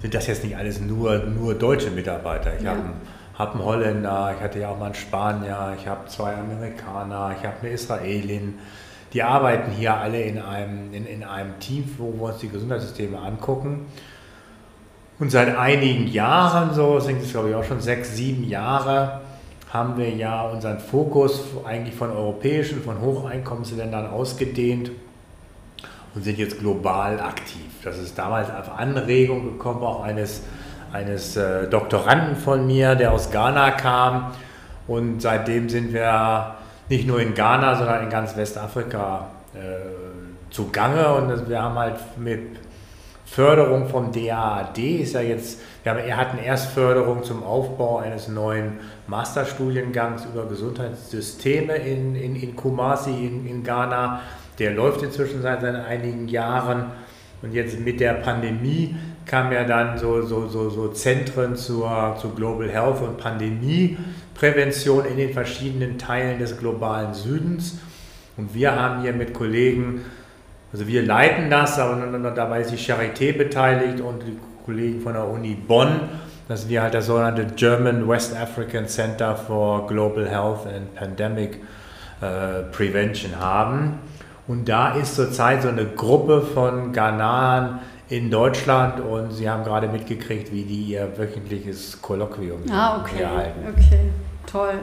sind 0.00 0.14
das 0.14 0.26
jetzt 0.26 0.42
nicht 0.42 0.56
alles 0.56 0.80
nur, 0.80 1.18
nur 1.18 1.54
deutsche 1.54 1.90
Mitarbeiter. 1.90 2.56
Ich 2.56 2.64
ja. 2.64 2.70
habe 2.70 2.80
hab 3.38 3.54
einen 3.54 3.64
Holländer, 3.64 4.34
ich 4.34 4.42
hatte 4.42 4.58
ja 4.58 4.70
auch 4.70 4.78
mal 4.78 4.86
einen 4.86 4.94
Spanier, 4.94 5.76
ich 5.78 5.86
habe 5.86 6.08
zwei 6.08 6.34
Amerikaner, 6.34 7.36
ich 7.38 7.46
habe 7.46 7.56
eine 7.60 7.70
Israelin. 7.72 8.58
Die 9.12 9.22
arbeiten 9.22 9.70
hier 9.70 9.94
alle 9.94 10.22
in 10.22 10.40
einem, 10.40 10.94
in, 10.94 11.04
in 11.04 11.22
einem 11.22 11.58
Team, 11.60 11.84
wo 11.98 12.10
wir 12.14 12.32
uns 12.32 12.38
die 12.38 12.48
Gesundheitssysteme 12.48 13.18
angucken. 13.18 13.86
Und 15.18 15.30
seit 15.30 15.54
einigen 15.58 16.06
Jahren, 16.06 16.72
so 16.72 17.00
sind 17.00 17.20
es 17.20 17.32
glaube 17.32 17.50
ich 17.50 17.54
auch 17.54 17.64
schon 17.64 17.82
sechs, 17.82 18.16
sieben 18.16 18.48
Jahre, 18.48 19.20
haben 19.70 19.98
wir 19.98 20.08
ja 20.08 20.48
unseren 20.48 20.78
Fokus 20.78 21.42
eigentlich 21.66 21.94
von 21.94 22.10
europäischen, 22.10 22.82
von 22.82 22.98
Hocheinkommensländern 23.02 24.08
ausgedehnt 24.08 24.90
und 26.14 26.24
sind 26.24 26.38
jetzt 26.38 26.58
global 26.58 27.20
aktiv. 27.20 27.66
Das 27.84 27.98
ist 27.98 28.18
damals 28.18 28.48
auf 28.50 28.78
Anregung 28.78 29.44
gekommen, 29.44 29.82
auch 29.82 30.02
eines, 30.02 30.42
eines 30.92 31.36
äh, 31.36 31.68
Doktoranden 31.68 32.36
von 32.36 32.66
mir, 32.66 32.94
der 32.94 33.12
aus 33.12 33.30
Ghana 33.30 33.72
kam. 33.72 34.32
Und 34.86 35.22
seitdem 35.22 35.68
sind 35.68 35.92
wir 35.92 36.56
nicht 36.88 37.06
nur 37.06 37.20
in 37.20 37.34
Ghana, 37.34 37.76
sondern 37.76 38.04
in 38.04 38.10
ganz 38.10 38.36
Westafrika 38.36 39.26
äh, 39.54 40.52
zugange. 40.52 41.14
Und 41.14 41.48
wir 41.48 41.62
haben 41.62 41.78
halt 41.78 41.98
mit 42.18 42.58
Förderung 43.30 43.88
vom 43.88 44.10
DAAD, 44.10 44.78
ist 44.78 45.14
ja 45.14 45.20
jetzt, 45.20 45.60
wir 45.84 45.92
haben, 45.92 46.00
er 46.00 46.16
hat 46.16 46.32
eine 46.32 46.44
Erstförderung 46.44 47.22
zum 47.22 47.44
Aufbau 47.44 47.98
eines 47.98 48.26
neuen 48.26 48.80
Masterstudiengangs 49.06 50.24
über 50.24 50.46
Gesundheitssysteme 50.46 51.76
in, 51.76 52.16
in, 52.16 52.34
in 52.34 52.56
Kumasi 52.56 53.10
in, 53.10 53.46
in 53.46 53.62
Ghana. 53.62 54.20
Der 54.60 54.72
läuft 54.72 55.02
inzwischen 55.02 55.42
seit, 55.42 55.62
seit 55.62 55.74
einigen 55.74 56.28
Jahren. 56.28 56.92
Und 57.42 57.54
jetzt 57.54 57.80
mit 57.80 57.98
der 57.98 58.12
Pandemie 58.14 58.94
kamen 59.24 59.52
ja 59.52 59.64
dann 59.64 59.96
so, 59.96 60.22
so, 60.22 60.46
so, 60.48 60.68
so 60.68 60.88
Zentren 60.88 61.56
zur, 61.56 62.16
zur 62.20 62.34
Global 62.34 62.68
Health 62.68 63.00
und 63.00 63.16
Pandemieprävention 63.16 65.06
in 65.06 65.16
den 65.16 65.32
verschiedenen 65.32 65.96
Teilen 65.96 66.38
des 66.38 66.58
globalen 66.58 67.14
Südens. 67.14 67.78
Und 68.36 68.54
wir 68.54 68.74
haben 68.74 69.00
hier 69.02 69.14
mit 69.14 69.32
Kollegen, 69.32 70.04
also 70.72 70.86
wir 70.86 71.02
leiten 71.02 71.48
das, 71.48 71.78
aber 71.78 72.30
dabei 72.30 72.60
ist 72.60 72.70
die 72.70 72.76
Charité 72.76 73.36
beteiligt 73.36 74.00
und 74.00 74.22
die 74.22 74.36
Kollegen 74.66 75.00
von 75.00 75.14
der 75.14 75.26
Uni 75.26 75.54
Bonn, 75.54 76.00
dass 76.48 76.68
wir 76.68 76.82
halt 76.82 76.92
das 76.92 77.06
sogenannte 77.06 77.46
German 77.56 78.06
West 78.06 78.36
African 78.36 78.86
Center 78.86 79.34
for 79.34 79.86
Global 79.86 80.28
Health 80.28 80.66
and 80.66 80.94
Pandemic 80.94 81.60
äh, 82.20 82.62
Prevention 82.70 83.38
haben. 83.38 83.98
Und 84.50 84.68
da 84.68 84.96
ist 84.96 85.14
zurzeit 85.14 85.62
so 85.62 85.68
eine 85.68 85.86
Gruppe 85.86 86.42
von 86.42 86.92
Ghananern 86.92 87.78
in 88.08 88.32
Deutschland 88.32 88.98
und 88.98 89.30
sie 89.30 89.48
haben 89.48 89.62
gerade 89.62 89.86
mitgekriegt, 89.86 90.52
wie 90.52 90.64
die 90.64 90.82
ihr 90.86 91.16
wöchentliches 91.16 92.02
Kolloquium 92.02 92.62
ah, 92.68 93.00
okay. 93.00 93.22
erhalten. 93.22 93.60
Okay, 93.70 94.00
toll. 94.46 94.74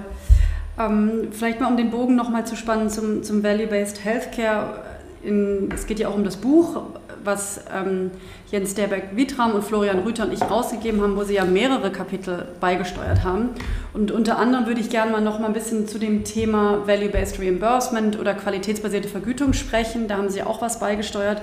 Ähm, 0.79 1.27
vielleicht 1.31 1.59
mal 1.59 1.67
um 1.67 1.75
den 1.75 1.91
Bogen 1.91 2.15
nochmal 2.15 2.47
zu 2.47 2.55
spannen 2.55 2.89
zum, 2.89 3.23
zum 3.23 3.43
Value-Based 3.43 4.05
Healthcare. 4.05 4.83
In, 5.21 5.69
es 5.73 5.85
geht 5.85 5.99
ja 5.99 6.07
auch 6.07 6.15
um 6.15 6.23
das 6.23 6.37
Buch, 6.37 6.83
was 7.23 7.61
ähm, 7.73 8.11
Jens 8.51 8.73
Derberg-Wietram 8.75 9.53
und 9.53 9.63
Florian 9.63 9.99
Rüther 9.99 10.25
und 10.25 10.33
ich 10.33 10.41
rausgegeben 10.41 11.01
haben, 11.01 11.15
wo 11.15 11.23
sie 11.23 11.35
ja 11.35 11.45
mehrere 11.45 11.91
Kapitel 11.91 12.47
beigesteuert 12.59 13.23
haben. 13.23 13.49
Und 13.93 14.11
unter 14.11 14.37
anderem 14.37 14.65
würde 14.65 14.81
ich 14.81 14.89
gerne 14.89 15.11
mal 15.11 15.21
noch 15.21 15.39
mal 15.39 15.47
ein 15.47 15.53
bisschen 15.53 15.87
zu 15.87 15.99
dem 15.99 16.23
Thema 16.23 16.87
Value-Based 16.87 17.39
Reimbursement 17.39 18.19
oder 18.19 18.33
qualitätsbasierte 18.33 19.09
Vergütung 19.09 19.53
sprechen. 19.53 20.07
Da 20.07 20.17
haben 20.17 20.29
sie 20.29 20.43
auch 20.43 20.61
was 20.61 20.79
beigesteuert 20.79 21.41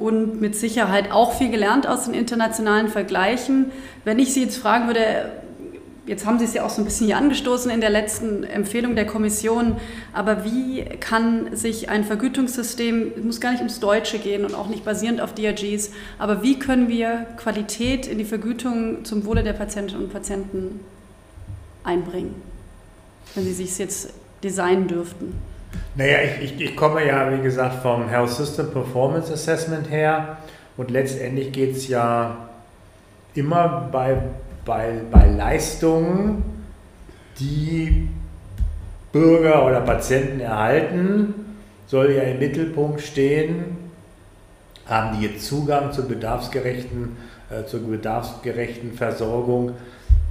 und 0.00 0.40
mit 0.40 0.56
Sicherheit 0.56 1.12
auch 1.12 1.34
viel 1.34 1.50
gelernt 1.50 1.86
aus 1.86 2.06
den 2.06 2.14
internationalen 2.14 2.88
Vergleichen. 2.88 3.70
Wenn 4.04 4.18
ich 4.18 4.32
Sie 4.32 4.42
jetzt 4.42 4.56
fragen 4.56 4.86
würde, 4.86 5.30
Jetzt 6.06 6.26
haben 6.26 6.38
Sie 6.38 6.44
es 6.44 6.54
ja 6.54 6.64
auch 6.64 6.70
so 6.70 6.80
ein 6.80 6.84
bisschen 6.84 7.06
hier 7.06 7.18
angestoßen 7.18 7.70
in 7.70 7.80
der 7.80 7.90
letzten 7.90 8.42
Empfehlung 8.42 8.96
der 8.96 9.06
Kommission. 9.06 9.76
Aber 10.12 10.44
wie 10.44 10.84
kann 10.98 11.54
sich 11.54 11.88
ein 11.88 12.04
Vergütungssystem, 12.04 13.12
es 13.16 13.24
muss 13.24 13.40
gar 13.40 13.50
nicht 13.52 13.60
ums 13.60 13.80
Deutsche 13.80 14.18
gehen 14.18 14.44
und 14.44 14.54
auch 14.54 14.68
nicht 14.68 14.84
basierend 14.84 15.20
auf 15.20 15.34
DRGs, 15.34 15.90
aber 16.18 16.42
wie 16.42 16.58
können 16.58 16.88
wir 16.88 17.26
Qualität 17.36 18.06
in 18.06 18.18
die 18.18 18.24
Vergütung 18.24 19.04
zum 19.04 19.24
Wohle 19.26 19.42
der 19.42 19.52
Patientinnen 19.52 20.04
und 20.04 20.12
Patienten 20.12 20.80
einbringen, 21.84 22.34
wenn 23.34 23.44
Sie 23.44 23.52
sich 23.52 23.78
jetzt 23.78 24.12
designen 24.42 24.88
dürften? 24.88 25.34
Naja, 25.94 26.18
ich, 26.22 26.52
ich, 26.52 26.60
ich 26.60 26.76
komme 26.76 27.06
ja, 27.06 27.30
wie 27.36 27.42
gesagt, 27.42 27.82
vom 27.82 28.08
Health 28.08 28.30
System 28.30 28.70
Performance 28.70 29.32
Assessment 29.32 29.90
her 29.90 30.38
und 30.76 30.90
letztendlich 30.90 31.52
geht 31.52 31.76
es 31.76 31.88
ja 31.88 32.48
immer 33.34 33.88
bei 33.92 34.16
bei, 34.64 35.00
bei 35.10 35.26
Leistungen, 35.28 36.44
die 37.38 38.08
Bürger 39.12 39.66
oder 39.66 39.80
Patienten 39.80 40.40
erhalten, 40.40 41.34
soll 41.86 42.12
ja 42.12 42.22
im 42.22 42.38
Mittelpunkt 42.38 43.00
stehen, 43.00 43.76
haben 44.86 45.18
die 45.20 45.36
Zugang 45.38 45.92
zur 45.92 46.06
bedarfsgerechten, 46.06 47.16
äh, 47.50 47.64
zur 47.64 47.80
bedarfsgerechten 47.80 48.92
Versorgung. 48.92 49.72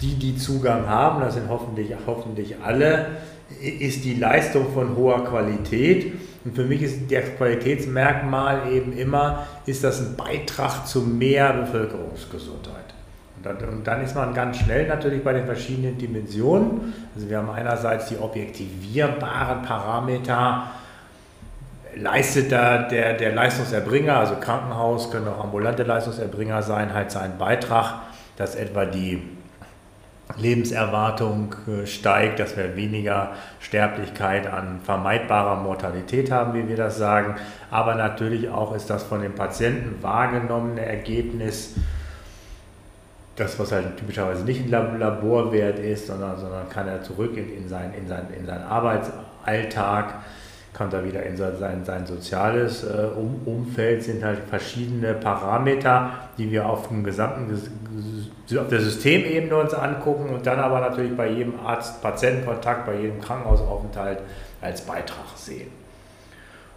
Die, 0.01 0.15
die 0.15 0.37
Zugang 0.37 0.87
haben, 0.87 1.19
das 1.21 1.33
sind 1.33 1.49
hoffentlich, 1.49 1.93
hoffentlich 2.05 2.55
alle, 2.63 3.07
ist 3.61 4.05
die 4.05 4.13
Leistung 4.15 4.71
von 4.73 4.95
hoher 4.95 5.25
Qualität. 5.25 6.13
Und 6.45 6.55
für 6.55 6.63
mich 6.63 6.81
ist 6.81 7.11
das 7.11 7.25
Qualitätsmerkmal 7.37 8.71
eben 8.71 8.93
immer, 8.97 9.45
ist 9.65 9.83
das 9.83 9.99
ein 9.99 10.15
Beitrag 10.15 10.87
zu 10.87 11.01
mehr 11.01 11.51
Bevölkerungsgesundheit. 11.51 12.88
Und 13.43 13.87
dann 13.87 14.03
ist 14.03 14.15
man 14.15 14.33
ganz 14.33 14.57
schnell 14.57 14.87
natürlich 14.87 15.23
bei 15.23 15.33
den 15.33 15.45
verschiedenen 15.45 15.97
Dimensionen. 15.97 16.93
Also 17.15 17.29
wir 17.29 17.37
haben 17.37 17.49
einerseits 17.49 18.07
die 18.07 18.17
objektivierbaren 18.17 19.61
Parameter, 19.61 20.63
leistet 21.95 22.51
da 22.51 22.83
der, 22.83 23.13
der 23.13 23.33
Leistungserbringer, 23.33 24.17
also 24.17 24.35
Krankenhaus, 24.35 25.09
können 25.11 25.27
auch 25.27 25.43
ambulante 25.43 25.83
Leistungserbringer 25.83 26.61
sein, 26.61 26.93
halt 26.93 27.11
seinen 27.11 27.37
Beitrag, 27.37 28.01
dass 28.37 28.55
etwa 28.55 28.85
die 28.85 29.21
Lebenserwartung 30.37 31.55
äh, 31.67 31.87
steigt, 31.87 32.39
dass 32.39 32.55
wir 32.55 32.75
weniger 32.75 33.31
Sterblichkeit 33.59 34.47
an 34.47 34.79
vermeidbarer 34.83 35.55
Mortalität 35.55 36.31
haben, 36.31 36.53
wie 36.53 36.67
wir 36.67 36.77
das 36.77 36.97
sagen. 36.97 37.35
Aber 37.71 37.95
natürlich 37.95 38.49
auch 38.49 38.75
ist 38.75 38.89
das 38.89 39.03
von 39.03 39.21
den 39.21 39.33
Patienten 39.33 40.01
wahrgenommene 40.03 40.85
Ergebnis 40.85 41.75
das, 43.39 43.57
was 43.59 43.71
halt 43.71 43.97
typischerweise 43.97 44.43
nicht 44.43 44.61
ein 44.61 44.99
Laborwert 44.99 45.79
ist, 45.79 46.07
sondern, 46.07 46.37
sondern 46.39 46.69
kann 46.69 46.87
er 46.87 47.01
zurück 47.01 47.37
in, 47.37 47.55
in, 47.55 47.69
sein, 47.69 47.93
in, 47.97 48.07
sein, 48.07 48.27
in 48.37 48.45
seinen 48.45 48.63
Arbeitsalltag, 48.63 50.15
kommt 50.73 50.93
er 50.93 51.03
wieder 51.03 51.23
in 51.23 51.35
sein, 51.35 51.83
sein 51.83 52.05
soziales 52.05 52.83
äh, 52.83 53.07
um, 53.15 53.41
Umfeld, 53.45 54.03
sind 54.03 54.23
halt 54.23 54.39
verschiedene 54.49 55.13
Parameter, 55.13 56.11
die 56.37 56.51
wir 56.51 56.67
auf 56.67 56.87
dem 56.87 57.03
gesamten 57.03 57.49
auf 58.57 58.67
der 58.67 58.81
Systemebene 58.81 59.55
uns 59.55 59.73
angucken 59.73 60.29
und 60.29 60.45
dann 60.45 60.59
aber 60.59 60.79
natürlich 60.79 61.15
bei 61.15 61.29
jedem 61.29 61.59
Arzt-Patientenkontakt, 61.59 62.85
bei 62.85 62.95
jedem 62.95 63.21
Krankenhausaufenthalt 63.21 64.19
als 64.61 64.81
Beitrag 64.81 65.35
sehen. 65.35 65.69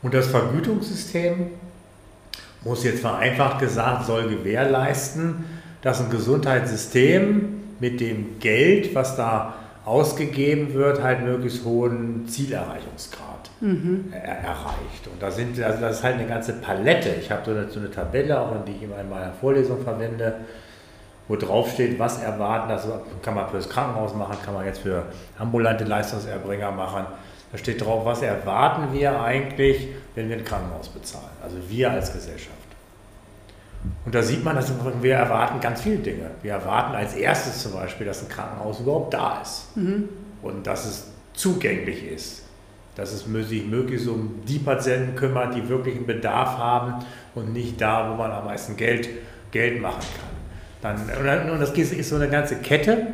Und 0.02 0.12
das 0.12 0.26
Vergütungssystem 0.26 1.50
muss 2.64 2.84
jetzt 2.84 3.00
vereinfacht 3.00 3.60
gesagt, 3.60 4.04
soll 4.04 4.28
gewährleisten, 4.28 5.44
dass 5.82 6.00
ein 6.00 6.10
Gesundheitssystem 6.10 7.60
mit 7.80 8.00
dem 8.00 8.38
Geld, 8.38 8.94
was 8.94 9.16
da 9.16 9.54
ausgegeben 9.84 10.74
wird, 10.74 11.02
halt 11.02 11.24
möglichst 11.24 11.64
hohen 11.64 12.26
Zielerreichungsgrad 12.28 13.50
mhm. 13.60 14.12
er 14.12 14.38
erreicht. 14.38 15.08
Und 15.12 15.20
da 15.20 15.30
sind, 15.30 15.60
also 15.60 15.80
das 15.80 15.98
ist 15.98 16.04
halt 16.04 16.16
eine 16.16 16.26
ganze 16.26 16.54
Palette. 16.54 17.10
Ich 17.20 17.30
habe 17.30 17.42
so 17.44 17.50
eine, 17.50 17.68
so 17.68 17.80
eine 17.80 17.90
Tabelle, 17.90 18.38
auch 18.38 18.52
die 18.64 18.72
ich 18.72 18.82
in 18.82 18.90
meiner 18.90 19.32
Vorlesung 19.40 19.82
verwende, 19.82 20.34
wo 21.28 21.36
drauf 21.36 21.72
steht, 21.72 21.98
was 21.98 22.22
erwarten, 22.22 22.68
das 22.68 22.86
kann 23.22 23.34
man 23.34 23.48
für 23.48 23.56
das 23.56 23.68
Krankenhaus 23.68 24.14
machen, 24.14 24.36
kann 24.44 24.54
man 24.54 24.66
jetzt 24.66 24.80
für 24.80 25.04
ambulante 25.38 25.84
Leistungserbringer 25.84 26.70
machen. 26.72 27.06
Da 27.50 27.58
steht 27.58 27.84
drauf, 27.84 28.04
was 28.04 28.22
erwarten 28.22 28.92
wir 28.92 29.20
eigentlich, 29.20 29.88
wenn 30.14 30.28
wir 30.28 30.36
ein 30.36 30.44
Krankenhaus 30.44 30.88
bezahlen, 30.88 31.30
also 31.42 31.56
wir 31.68 31.90
als 31.90 32.12
Gesellschaft. 32.12 32.61
Und 34.04 34.14
da 34.14 34.22
sieht 34.22 34.44
man, 34.44 34.56
dass 34.56 34.72
wir 35.00 35.14
erwarten 35.14 35.60
ganz 35.60 35.80
viele 35.80 35.98
Dinge. 35.98 36.30
Wir 36.42 36.52
erwarten 36.52 36.94
als 36.94 37.14
erstes 37.14 37.62
zum 37.62 37.72
Beispiel, 37.72 38.06
dass 38.06 38.22
ein 38.22 38.28
Krankenhaus 38.28 38.80
überhaupt 38.80 39.14
da 39.14 39.40
ist 39.42 39.76
mhm. 39.76 40.08
und 40.42 40.66
dass 40.66 40.86
es 40.86 41.06
zugänglich 41.34 42.06
ist, 42.06 42.42
dass 42.94 43.12
es 43.12 43.24
sich 43.48 43.66
möglichst 43.66 44.06
um 44.06 44.42
die 44.46 44.58
Patienten 44.58 45.16
kümmert, 45.16 45.54
die 45.54 45.68
wirklich 45.68 45.96
einen 45.96 46.06
Bedarf 46.06 46.58
haben 46.58 47.04
und 47.34 47.52
nicht 47.52 47.80
da, 47.80 48.10
wo 48.10 48.14
man 48.14 48.30
am 48.30 48.44
meisten 48.44 48.76
Geld, 48.76 49.08
Geld 49.50 49.80
machen 49.80 50.02
kann. 50.82 51.06
Dann, 51.08 51.50
und 51.50 51.60
das 51.60 51.70
ist 51.70 52.08
so 52.08 52.16
eine 52.16 52.28
ganze 52.28 52.56
Kette. 52.56 53.06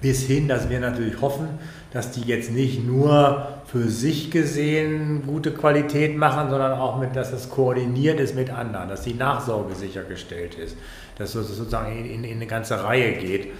Bis 0.00 0.26
hin, 0.26 0.48
dass 0.48 0.68
wir 0.68 0.80
natürlich 0.80 1.20
hoffen, 1.20 1.48
dass 1.94 2.10
die 2.10 2.22
jetzt 2.22 2.50
nicht 2.50 2.84
nur 2.84 3.46
für 3.66 3.88
sich 3.88 4.32
gesehen 4.32 5.22
gute 5.24 5.52
Qualität 5.52 6.16
machen, 6.16 6.50
sondern 6.50 6.72
auch 6.72 6.98
mit, 6.98 7.14
dass 7.14 7.32
es 7.32 7.48
koordiniert 7.48 8.18
ist 8.18 8.34
mit 8.34 8.50
anderen, 8.50 8.88
dass 8.88 9.02
die 9.02 9.14
Nachsorge 9.14 9.76
sichergestellt 9.76 10.56
ist, 10.56 10.76
dass 11.16 11.36
es 11.36 11.48
sozusagen 11.48 11.96
in, 11.96 12.06
in, 12.06 12.24
in 12.24 12.32
eine 12.32 12.46
ganze 12.48 12.82
Reihe 12.82 13.12
geht. 13.12 13.52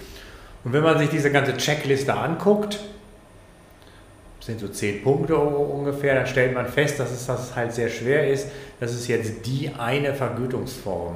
Und 0.65 0.73
wenn 0.73 0.83
man 0.83 0.99
sich 0.99 1.09
diese 1.09 1.31
ganze 1.31 1.55
Checkliste 1.55 2.13
anguckt, 2.13 2.79
sind 4.41 4.59
so 4.59 4.67
zehn 4.67 5.01
Punkte 5.01 5.37
ungefähr, 5.37 6.15
dann 6.15 6.27
stellt 6.27 6.53
man 6.53 6.67
fest, 6.67 6.99
dass 6.99 7.11
es, 7.11 7.25
dass 7.27 7.49
es 7.49 7.55
halt 7.55 7.73
sehr 7.73 7.89
schwer 7.89 8.29
ist, 8.29 8.49
dass 8.81 8.91
es 8.91 9.07
jetzt 9.07 9.45
die 9.45 9.71
eine 9.79 10.13
Vergütungsform 10.13 11.15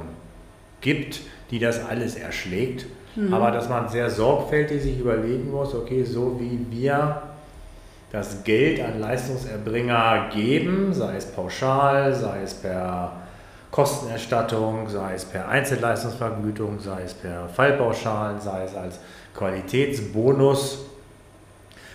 gibt, 0.80 1.20
die 1.50 1.58
das 1.58 1.84
alles 1.84 2.16
erschlägt 2.16 2.86
Mhm. 3.16 3.34
Aber 3.34 3.50
dass 3.50 3.68
man 3.68 3.88
sehr 3.88 4.08
sorgfältig 4.10 4.82
sich 4.82 4.98
überlegen 4.98 5.50
muss, 5.50 5.74
okay, 5.74 6.04
so 6.04 6.38
wie 6.38 6.66
wir 6.70 7.22
das 8.12 8.42
Geld 8.42 8.80
an 8.80 9.00
Leistungserbringer 9.00 10.30
geben, 10.34 10.92
sei 10.92 11.16
es 11.16 11.26
pauschal, 11.26 12.14
sei 12.14 12.42
es 12.42 12.54
per 12.54 13.12
Kostenerstattung, 13.70 14.88
sei 14.88 15.14
es 15.14 15.24
per 15.24 15.48
Einzelleistungsvergütung, 15.48 16.80
sei 16.80 17.02
es 17.04 17.14
per 17.14 17.48
Fallpauschalen, 17.48 18.40
sei 18.40 18.64
es 18.64 18.74
als 18.74 18.98
Qualitätsbonus, 19.34 20.86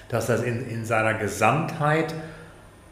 dass 0.07 0.27
das 0.27 0.43
in, 0.43 0.69
in 0.69 0.86
seiner 0.86 1.15
Gesamtheit 1.15 2.13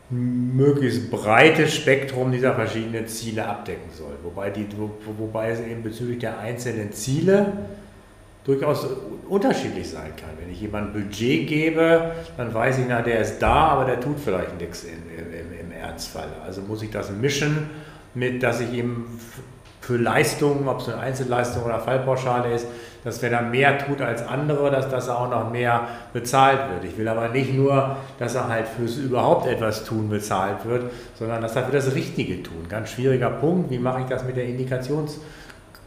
möglichst 0.10 1.10
breites 1.10 1.74
Spektrum 1.74 2.32
dieser 2.32 2.53
verschiedenen 2.53 3.08
Ziele 3.08 3.48
abdecken 3.48 3.89
soll. 3.98 4.15
Wobei, 4.24 4.50
die, 4.50 4.68
wo, 4.77 4.92
wobei 5.18 5.51
es 5.51 5.62
eben 5.62 5.82
bezüglich 5.82 6.20
der 6.20 6.39
einzelnen 6.39 6.92
Ziele 6.92 7.53
durchaus 8.44 8.88
unterschiedlich 9.30 9.90
sein 9.90 10.14
kann. 10.18 10.30
Wenn 10.40 10.52
ich 10.52 10.62
jemandem 10.62 11.04
Budget 11.04 11.48
gebe, 11.48 12.12
dann 12.38 12.54
weiß 12.54 12.80
ich, 12.80 12.86
na, 12.88 13.02
der 13.02 13.20
ist 13.20 13.40
da, 13.40 13.70
aber 13.70 13.86
der 13.86 14.00
tut 14.00 14.20
vielleicht 14.20 14.60
nichts 14.60 14.84
im, 14.84 14.94
im, 14.94 15.72
Ernstfall. 15.72 16.28
Also 16.46 16.62
muss 16.62 16.82
ich 16.82 16.92
das 16.92 17.12
mischen 17.12 17.70
mit, 18.14 18.42
dass 18.42 18.62
ich 18.62 18.72
ihm 18.74 19.06
für 19.82 19.98
Leistungen, 19.98 20.68
ob 20.68 20.80
es 20.80 20.88
eine 20.88 21.02
Einzelleistung 21.02 21.64
oder 21.64 21.80
Fallpauschale 21.80 22.54
ist, 22.54 22.68
dass 23.04 23.22
wenn 23.22 23.34
er 23.34 23.42
mehr 23.42 23.86
tut 23.86 24.02
als 24.02 24.26
andere, 24.26 24.72
dass, 24.72 25.08
er 25.08 25.20
auch 25.20 25.30
noch 25.30 25.52
mehr 25.52 25.88
bezahlt 26.14 26.60
wird. 26.72 26.86
Ich 26.86 26.98
will 26.98 27.08
aber 27.10 27.28
nicht 27.28 27.54
nur, 27.54 27.98
dass 28.18 28.36
er 28.36 28.48
halt 28.48 28.66
fürs 28.66 28.96
überhaupt 28.96 29.46
etwas 29.46 29.84
tun 29.84 30.10
bezahlt 30.10 30.66
wird, 30.66 30.90
sondern 31.16 31.42
dass 31.42 31.58
er 31.58 31.66
für 31.66 31.74
das 31.74 31.94
Richtige 31.94 32.42
tun. 32.42 32.68
Ganz 32.70 32.92
schwieriger 32.92 33.30
Punkt. 33.30 33.70
Wie 33.72 33.80
mache 33.80 34.02
ich 34.02 34.08
das 34.08 34.24
mit 34.24 34.38
der 34.38 34.46
Indikations- 34.46 35.20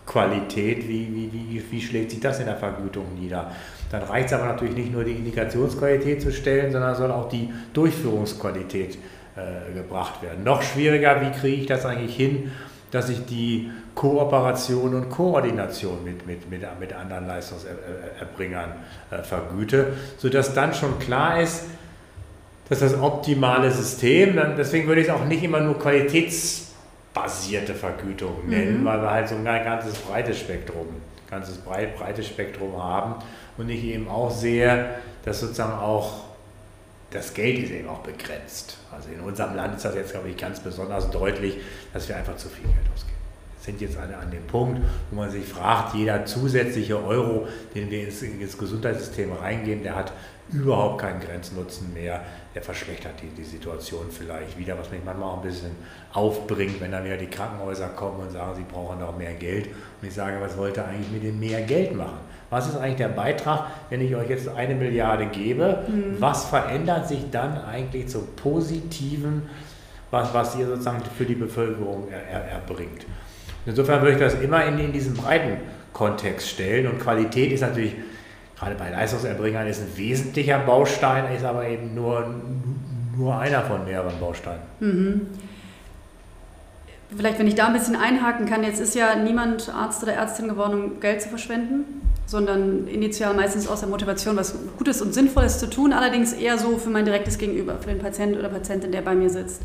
Qualität, 0.06 0.88
wie, 0.88 1.08
wie, 1.12 1.30
wie, 1.32 1.62
wie 1.70 1.82
schlägt 1.82 2.12
sich 2.12 2.20
das 2.20 2.38
in 2.38 2.46
der 2.46 2.56
Vergütung 2.56 3.14
nieder? 3.18 3.50
Dann 3.90 4.02
reicht 4.02 4.28
es 4.28 4.32
aber 4.32 4.46
natürlich 4.46 4.76
nicht 4.76 4.92
nur 4.92 5.04
die 5.04 5.12
Indikationsqualität 5.12 6.22
zu 6.22 6.32
stellen, 6.32 6.72
sondern 6.72 6.94
soll 6.94 7.10
auch 7.10 7.28
die 7.28 7.52
Durchführungsqualität 7.72 8.98
äh, 9.36 9.74
gebracht 9.74 10.22
werden. 10.22 10.44
Noch 10.44 10.62
schwieriger, 10.62 11.20
wie 11.20 11.30
kriege 11.38 11.62
ich 11.62 11.66
das 11.66 11.84
eigentlich 11.84 12.16
hin, 12.16 12.52
dass 12.90 13.08
ich 13.08 13.26
die 13.26 13.70
Kooperation 13.94 14.94
und 14.94 15.10
Koordination 15.10 16.04
mit, 16.04 16.26
mit, 16.26 16.48
mit, 16.50 16.62
mit 16.80 16.92
anderen 16.92 17.26
Leistungserbringern 17.26 18.72
äh, 19.10 19.22
vergüte, 19.22 19.92
sodass 20.18 20.54
dann 20.54 20.72
schon 20.72 20.98
klar 20.98 21.40
ist, 21.40 21.64
dass 22.68 22.80
das 22.80 23.00
optimale 23.00 23.70
System, 23.70 24.38
deswegen 24.56 24.88
würde 24.88 25.00
ich 25.00 25.08
es 25.08 25.12
auch 25.12 25.24
nicht 25.24 25.42
immer 25.42 25.60
nur 25.60 25.78
Qualitäts 25.78 26.65
basierte 27.16 27.74
Vergütung 27.74 28.46
nennen, 28.46 28.82
mhm. 28.82 28.84
weil 28.84 29.00
wir 29.00 29.10
halt 29.10 29.28
so 29.28 29.36
ein 29.36 29.44
ganzes 29.44 29.94
breites 29.94 30.38
Spektrum, 30.38 30.86
ganzes 31.30 31.56
breit, 31.56 31.96
breites 31.96 32.26
Spektrum 32.26 32.76
haben 32.76 33.14
und 33.56 33.70
ich 33.70 33.82
eben 33.84 34.06
auch 34.06 34.30
sehe, 34.30 34.90
dass 35.24 35.40
sozusagen 35.40 35.72
auch 35.72 36.24
das 37.10 37.32
Geld 37.32 37.60
ist 37.60 37.70
eben 37.70 37.88
auch 37.88 38.00
begrenzt. 38.00 38.76
Also 38.92 39.08
in 39.08 39.20
unserem 39.20 39.56
Land 39.56 39.76
ist 39.76 39.84
das 39.86 39.94
jetzt, 39.94 40.12
glaube 40.12 40.28
ich, 40.28 40.36
ganz 40.36 40.60
besonders 40.60 41.10
deutlich, 41.10 41.56
dass 41.94 42.06
wir 42.06 42.16
einfach 42.16 42.36
zu 42.36 42.50
viel 42.50 42.64
Geld 42.64 42.76
ausgeben. 42.94 43.15
Sind 43.66 43.80
jetzt 43.80 43.98
alle 43.98 44.16
an 44.16 44.30
dem 44.30 44.46
Punkt, 44.46 44.80
wo 45.10 45.16
man 45.16 45.28
sich 45.28 45.44
fragt, 45.44 45.94
jeder 45.96 46.24
zusätzliche 46.24 47.04
Euro, 47.04 47.48
den 47.74 47.90
wir 47.90 48.06
ins, 48.06 48.22
ins 48.22 48.56
Gesundheitssystem 48.56 49.32
reingeben, 49.32 49.82
der 49.82 49.96
hat 49.96 50.12
überhaupt 50.52 51.00
keinen 51.00 51.20
Grenznutzen 51.20 51.92
mehr. 51.92 52.22
Der 52.54 52.62
verschlechtert 52.62 53.14
die, 53.20 53.28
die 53.28 53.44
Situation 53.44 54.06
vielleicht 54.10 54.56
wieder, 54.56 54.78
was 54.78 54.90
mich 54.90 55.00
manchmal 55.04 55.30
auch 55.30 55.42
ein 55.42 55.48
bisschen 55.48 55.72
aufbringt, 56.12 56.80
wenn 56.80 56.92
dann 56.92 57.04
wieder 57.04 57.16
die 57.16 57.26
Krankenhäuser 57.26 57.88
kommen 57.88 58.20
und 58.20 58.30
sagen, 58.30 58.54
sie 58.54 58.64
brauchen 58.72 59.00
noch 59.00 59.18
mehr 59.18 59.34
Geld. 59.34 59.66
Und 60.00 60.08
ich 60.08 60.14
sage, 60.14 60.36
was 60.40 60.56
wollt 60.56 60.76
ihr 60.76 60.86
eigentlich 60.86 61.10
mit 61.10 61.24
dem 61.24 61.40
mehr 61.40 61.62
Geld 61.62 61.94
machen? 61.94 62.20
Was 62.48 62.68
ist 62.68 62.76
eigentlich 62.76 62.96
der 62.96 63.08
Beitrag, 63.08 63.66
wenn 63.90 64.00
ich 64.00 64.14
euch 64.14 64.30
jetzt 64.30 64.48
eine 64.48 64.76
Milliarde 64.76 65.26
gebe? 65.26 65.82
Mhm. 65.88 66.16
Was 66.20 66.44
verändert 66.44 67.08
sich 67.08 67.28
dann 67.30 67.60
eigentlich 67.64 68.06
zum 68.06 68.26
Positiven, 68.36 69.42
was, 70.12 70.32
was 70.32 70.56
ihr 70.56 70.66
sozusagen 70.66 71.02
für 71.18 71.24
die 71.24 71.34
Bevölkerung 71.34 72.06
er, 72.10 72.22
er, 72.22 72.44
erbringt? 72.52 73.04
Insofern 73.66 74.00
würde 74.00 74.12
ich 74.12 74.20
das 74.20 74.34
immer 74.34 74.64
in, 74.64 74.78
in 74.78 74.92
diesen 74.92 75.14
breiten 75.14 75.58
Kontext 75.92 76.48
stellen. 76.48 76.86
Und 76.86 77.00
Qualität 77.00 77.52
ist 77.52 77.60
natürlich 77.60 77.94
gerade 78.58 78.74
bei 78.74 78.90
Leistungserbringern 78.90 79.66
ist 79.66 79.82
ein 79.82 79.96
wesentlicher 79.96 80.58
Baustein, 80.60 81.34
ist 81.34 81.44
aber 81.44 81.66
eben 81.66 81.94
nur, 81.94 82.26
nur 83.16 83.38
einer 83.38 83.62
von 83.62 83.84
mehreren 83.84 84.18
Bausteinen. 84.18 84.62
Mhm. 84.80 85.26
Vielleicht, 87.16 87.38
wenn 87.38 87.46
ich 87.46 87.54
da 87.54 87.68
ein 87.68 87.72
bisschen 87.72 87.96
einhaken 87.96 88.46
kann, 88.46 88.64
jetzt 88.64 88.80
ist 88.80 88.94
ja 88.94 89.14
niemand 89.14 89.68
Arzt 89.68 90.02
oder 90.02 90.14
Ärztin 90.14 90.48
geworden, 90.48 90.82
um 90.82 91.00
Geld 91.00 91.22
zu 91.22 91.28
verschwenden, 91.28 91.84
sondern 92.26 92.88
initial 92.88 93.32
meistens 93.34 93.68
aus 93.68 93.80
der 93.80 93.88
Motivation, 93.88 94.36
was 94.36 94.54
Gutes 94.76 95.00
und 95.00 95.14
Sinnvolles 95.14 95.60
zu 95.60 95.70
tun, 95.70 95.92
allerdings 95.92 96.32
eher 96.32 96.58
so 96.58 96.78
für 96.78 96.90
mein 96.90 97.04
direktes 97.04 97.38
Gegenüber, 97.38 97.76
für 97.80 97.90
den 97.90 98.00
Patienten 98.00 98.38
oder 98.38 98.48
Patientin, 98.48 98.90
der 98.90 99.02
bei 99.02 99.14
mir 99.14 99.30
sitzt. 99.30 99.62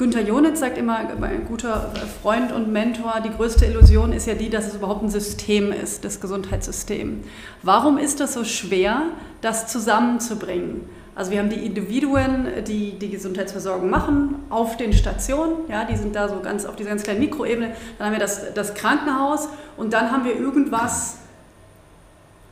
Günter 0.00 0.22
Jonitz 0.22 0.60
sagt 0.60 0.78
immer, 0.78 0.96
ein 0.96 1.44
guter 1.46 1.92
Freund 2.22 2.52
und 2.52 2.72
Mentor, 2.72 3.20
die 3.22 3.28
größte 3.28 3.66
Illusion 3.66 4.14
ist 4.14 4.26
ja 4.26 4.32
die, 4.32 4.48
dass 4.48 4.68
es 4.68 4.76
überhaupt 4.76 5.02
ein 5.02 5.10
System 5.10 5.72
ist, 5.72 6.06
das 6.06 6.22
Gesundheitssystem. 6.22 7.22
Warum 7.62 7.98
ist 7.98 8.18
das 8.18 8.32
so 8.32 8.44
schwer, 8.44 9.02
das 9.42 9.66
zusammenzubringen? 9.66 10.88
Also 11.14 11.32
wir 11.32 11.38
haben 11.38 11.50
die 11.50 11.66
Individuen, 11.66 12.46
die 12.66 12.98
die 12.98 13.10
Gesundheitsversorgung 13.10 13.90
machen, 13.90 14.36
auf 14.48 14.78
den 14.78 14.94
Stationen, 14.94 15.68
ja, 15.68 15.84
die 15.84 15.96
sind 15.96 16.16
da 16.16 16.30
so 16.30 16.40
ganz 16.40 16.64
auf 16.64 16.76
dieser 16.76 16.88
ganz 16.88 17.02
kleinen 17.02 17.20
Mikroebene. 17.20 17.72
Dann 17.98 18.06
haben 18.06 18.14
wir 18.14 18.20
das, 18.20 18.54
das 18.54 18.72
Krankenhaus 18.72 19.48
und 19.76 19.92
dann 19.92 20.10
haben 20.10 20.24
wir 20.24 20.34
irgendwas, 20.34 21.18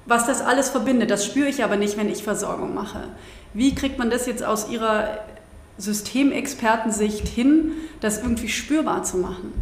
was 0.04 0.26
das 0.26 0.42
alles 0.42 0.68
verbindet. 0.68 1.10
Das 1.10 1.24
spüre 1.24 1.48
ich 1.48 1.64
aber 1.64 1.76
nicht, 1.76 1.96
wenn 1.96 2.10
ich 2.10 2.22
Versorgung 2.22 2.74
mache. 2.74 3.04
Wie 3.54 3.74
kriegt 3.74 3.98
man 3.98 4.10
das 4.10 4.26
jetzt 4.26 4.44
aus 4.44 4.68
Ihrer 4.68 5.20
Systemexpertensicht 5.78 7.26
hin, 7.26 7.72
das 8.00 8.18
irgendwie 8.18 8.48
spürbar 8.48 9.02
zu 9.04 9.18
machen? 9.18 9.52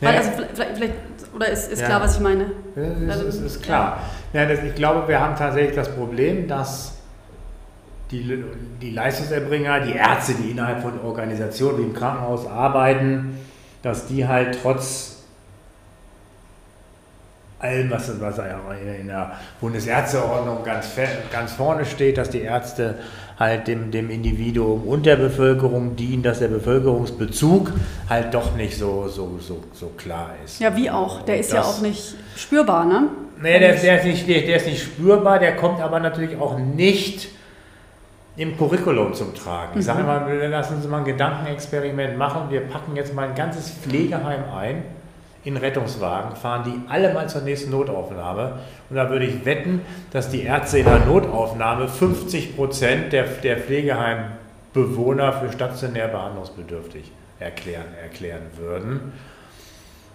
Weil, 0.00 0.16
also 0.16 0.30
vielleicht, 0.54 0.76
vielleicht, 0.76 0.94
oder 1.34 1.48
ist, 1.48 1.70
ist 1.70 1.80
ja. 1.80 1.86
klar, 1.86 2.00
was 2.00 2.16
ich 2.16 2.20
meine? 2.20 2.46
Ja, 2.76 3.14
ist, 3.14 3.22
ist, 3.22 3.40
ist 3.42 3.62
klar. 3.62 4.00
Ja. 4.32 4.46
das, 4.46 4.62
ich 4.62 4.74
glaube, 4.74 5.08
wir 5.08 5.20
haben 5.20 5.36
tatsächlich 5.36 5.74
das 5.74 5.94
Problem, 5.94 6.46
dass 6.48 6.94
die, 8.10 8.44
die 8.80 8.90
Leistungserbringer, 8.90 9.80
die 9.80 9.94
Ärzte, 9.94 10.34
die 10.34 10.50
innerhalb 10.50 10.82
von 10.82 11.00
Organisationen 11.00 11.78
wie 11.78 11.82
im 11.82 11.94
Krankenhaus 11.94 12.46
arbeiten, 12.46 13.38
dass 13.82 14.06
die 14.06 14.26
halt 14.26 14.58
trotz 14.62 15.14
allem, 17.58 17.90
was, 17.90 18.20
was 18.20 18.38
in 19.00 19.08
der 19.08 19.32
Bundesärzteordnung 19.60 20.62
ganz, 20.64 20.90
ganz 21.32 21.52
vorne 21.52 21.84
steht, 21.84 22.18
dass 22.18 22.30
die 22.30 22.42
Ärzte 22.42 22.96
halt 23.38 23.66
dem, 23.66 23.90
dem 23.90 24.10
Individuum 24.10 24.82
und 24.86 25.06
der 25.06 25.16
Bevölkerung 25.16 25.96
dienen, 25.96 26.22
dass 26.22 26.38
der 26.38 26.48
Bevölkerungsbezug 26.48 27.72
halt 28.08 28.32
doch 28.32 28.54
nicht 28.54 28.76
so, 28.76 29.08
so, 29.08 29.38
so, 29.40 29.62
so 29.72 29.88
klar 29.96 30.30
ist. 30.44 30.60
Ja, 30.60 30.76
wie 30.76 30.90
auch. 30.90 31.22
Der 31.22 31.38
ist 31.38 31.52
das, 31.52 31.56
ja 31.56 31.62
auch 31.62 31.80
nicht 31.80 32.14
spürbar, 32.36 32.84
ne? 32.84 33.08
Nee, 33.40 33.58
der, 33.58 33.74
der, 33.74 33.98
ist 33.98 34.04
nicht, 34.04 34.28
der, 34.28 34.56
ist 34.56 34.66
nicht 34.66 34.82
spürbar, 34.82 35.38
der 35.38 35.56
kommt 35.56 35.80
aber 35.80 35.98
natürlich 35.98 36.38
auch 36.38 36.58
nicht 36.58 37.28
im 38.36 38.56
Curriculum 38.56 39.14
zum 39.14 39.34
Tragen. 39.34 39.78
Ich 39.78 39.84
sage 39.84 40.00
immer, 40.00 40.26
lass 40.48 40.70
uns 40.70 40.86
mal 40.86 40.98
ein 40.98 41.04
Gedankenexperiment 41.04 42.16
machen. 42.16 42.50
Wir 42.50 42.60
packen 42.62 42.96
jetzt 42.96 43.14
mal 43.14 43.28
ein 43.28 43.34
ganzes 43.34 43.70
Pflegeheim 43.70 44.44
ein 44.52 44.82
in 45.44 45.56
Rettungswagen, 45.56 46.36
fahren 46.36 46.64
die 46.64 46.90
alle 46.90 47.12
mal 47.12 47.28
zur 47.28 47.42
nächsten 47.42 47.70
Notaufnahme. 47.70 48.60
Und 48.88 48.96
da 48.96 49.10
würde 49.10 49.26
ich 49.26 49.44
wetten, 49.44 49.82
dass 50.10 50.30
die 50.30 50.42
Ärzte 50.42 50.78
in 50.78 50.86
der 50.86 51.00
Notaufnahme 51.00 51.88
50 51.88 52.56
Prozent 52.56 53.12
der, 53.12 53.24
der 53.24 53.58
Pflegeheimbewohner 53.58 55.34
für 55.34 55.52
stationär 55.52 56.08
behandlungsbedürftig 56.08 57.12
erklären, 57.38 57.94
erklären 58.02 58.46
würden, 58.56 59.12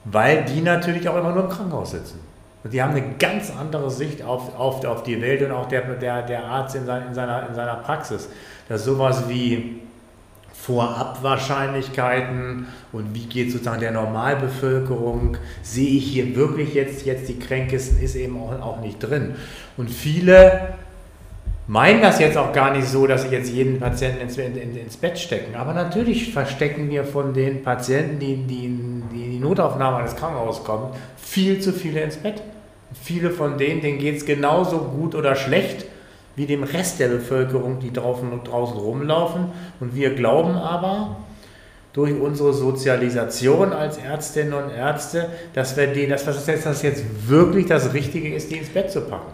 weil 0.05 0.45
die 0.45 0.61
natürlich 0.61 1.07
auch 1.07 1.17
immer 1.17 1.31
nur 1.31 1.43
im 1.43 1.49
Krankenhaus 1.49 1.91
sitzen. 1.91 2.19
Und 2.63 2.73
die 2.73 2.81
haben 2.81 2.91
eine 2.91 3.15
ganz 3.19 3.53
andere 3.57 3.89
Sicht 3.89 4.23
auf, 4.23 4.57
auf, 4.57 4.83
auf 4.83 5.03
die 5.03 5.21
Welt 5.21 5.41
und 5.43 5.51
auch 5.51 5.67
der, 5.67 5.81
der, 5.81 6.23
der 6.23 6.43
Arzt 6.43 6.75
in, 6.75 6.85
sein, 6.85 7.07
in, 7.07 7.13
seiner, 7.13 7.47
in 7.47 7.55
seiner 7.55 7.75
Praxis. 7.75 8.29
Dass 8.67 8.83
sowas 8.83 9.29
wie 9.29 9.79
Vorabwahrscheinlichkeiten 10.69 12.67
und 12.91 13.15
wie 13.15 13.25
geht 13.25 13.51
sozusagen 13.51 13.79
der 13.79 13.91
Normalbevölkerung, 13.91 15.36
sehe 15.63 15.97
ich 15.97 16.05
hier 16.05 16.36
wirklich 16.36 16.75
jetzt, 16.75 17.08
jetzt 17.08 17.27
die 17.27 17.39
kränkesten, 17.39 17.99
ist 17.99 18.15
eben 18.15 18.38
auch, 18.38 18.51
auch 18.62 18.79
nicht 18.79 18.99
drin. 18.99 19.34
Und 19.77 19.89
viele 19.89 20.75
meinen 21.65 22.03
das 22.03 22.19
jetzt 22.19 22.38
auch 22.38 22.53
gar 22.53 22.71
nicht 22.71 22.88
so, 22.88 23.08
dass 23.08 23.23
sie 23.23 23.29
jetzt 23.29 23.51
jeden 23.51 23.79
Patienten 23.79 24.21
ins, 24.21 24.38
in, 24.38 24.77
ins 24.77 24.97
Bett 24.97 25.17
stecken. 25.17 25.55
Aber 25.55 25.73
natürlich 25.73 26.32
verstecken 26.32 26.91
wir 26.91 27.03
von 27.03 27.34
den 27.34 27.63
Patienten, 27.63 28.19
die, 28.19 28.36
die, 28.36 28.69
die 29.12 29.25
in 29.25 29.32
die 29.32 29.39
Notaufnahme 29.39 29.97
eines 29.97 30.15
Krankenhauses 30.15 30.63
kommen, 30.63 30.93
viel 31.17 31.60
zu 31.60 31.73
viele 31.73 32.01
ins 32.01 32.17
Bett. 32.17 32.43
Viele 33.03 33.32
von 33.32 33.58
denen, 33.58 33.82
denen 33.82 33.97
geht 33.97 34.17
es 34.17 34.25
genauso 34.25 34.77
gut 34.79 35.15
oder 35.15 35.36
schlecht 35.36 35.86
wie 36.39 36.45
dem 36.45 36.63
Rest 36.63 37.02
der 37.02 37.10
Bevölkerung, 37.10 37.80
die 37.82 37.91
draußen, 37.91 38.30
draußen 38.45 38.78
rumlaufen. 38.78 39.47
Und 39.82 39.93
wir 39.93 40.15
glauben 40.15 40.56
aber, 40.56 41.17
durch 41.91 42.17
unsere 42.17 42.54
Sozialisation 42.54 43.73
als 43.73 43.97
Ärztinnen 43.97 44.54
und 44.54 44.69
Ärzte, 44.69 45.28
dass 45.54 45.75
wir 45.75 45.88
denen, 45.88 46.12
dass 46.12 46.23
das 46.23 46.82
jetzt, 46.82 47.28
wirklich 47.28 47.65
das 47.65 47.93
Richtige 47.93 48.34
ist, 48.34 48.52
die 48.52 48.56
ins 48.56 48.69
Bett 48.69 48.89
zu 48.89 49.02
packen. 49.02 49.34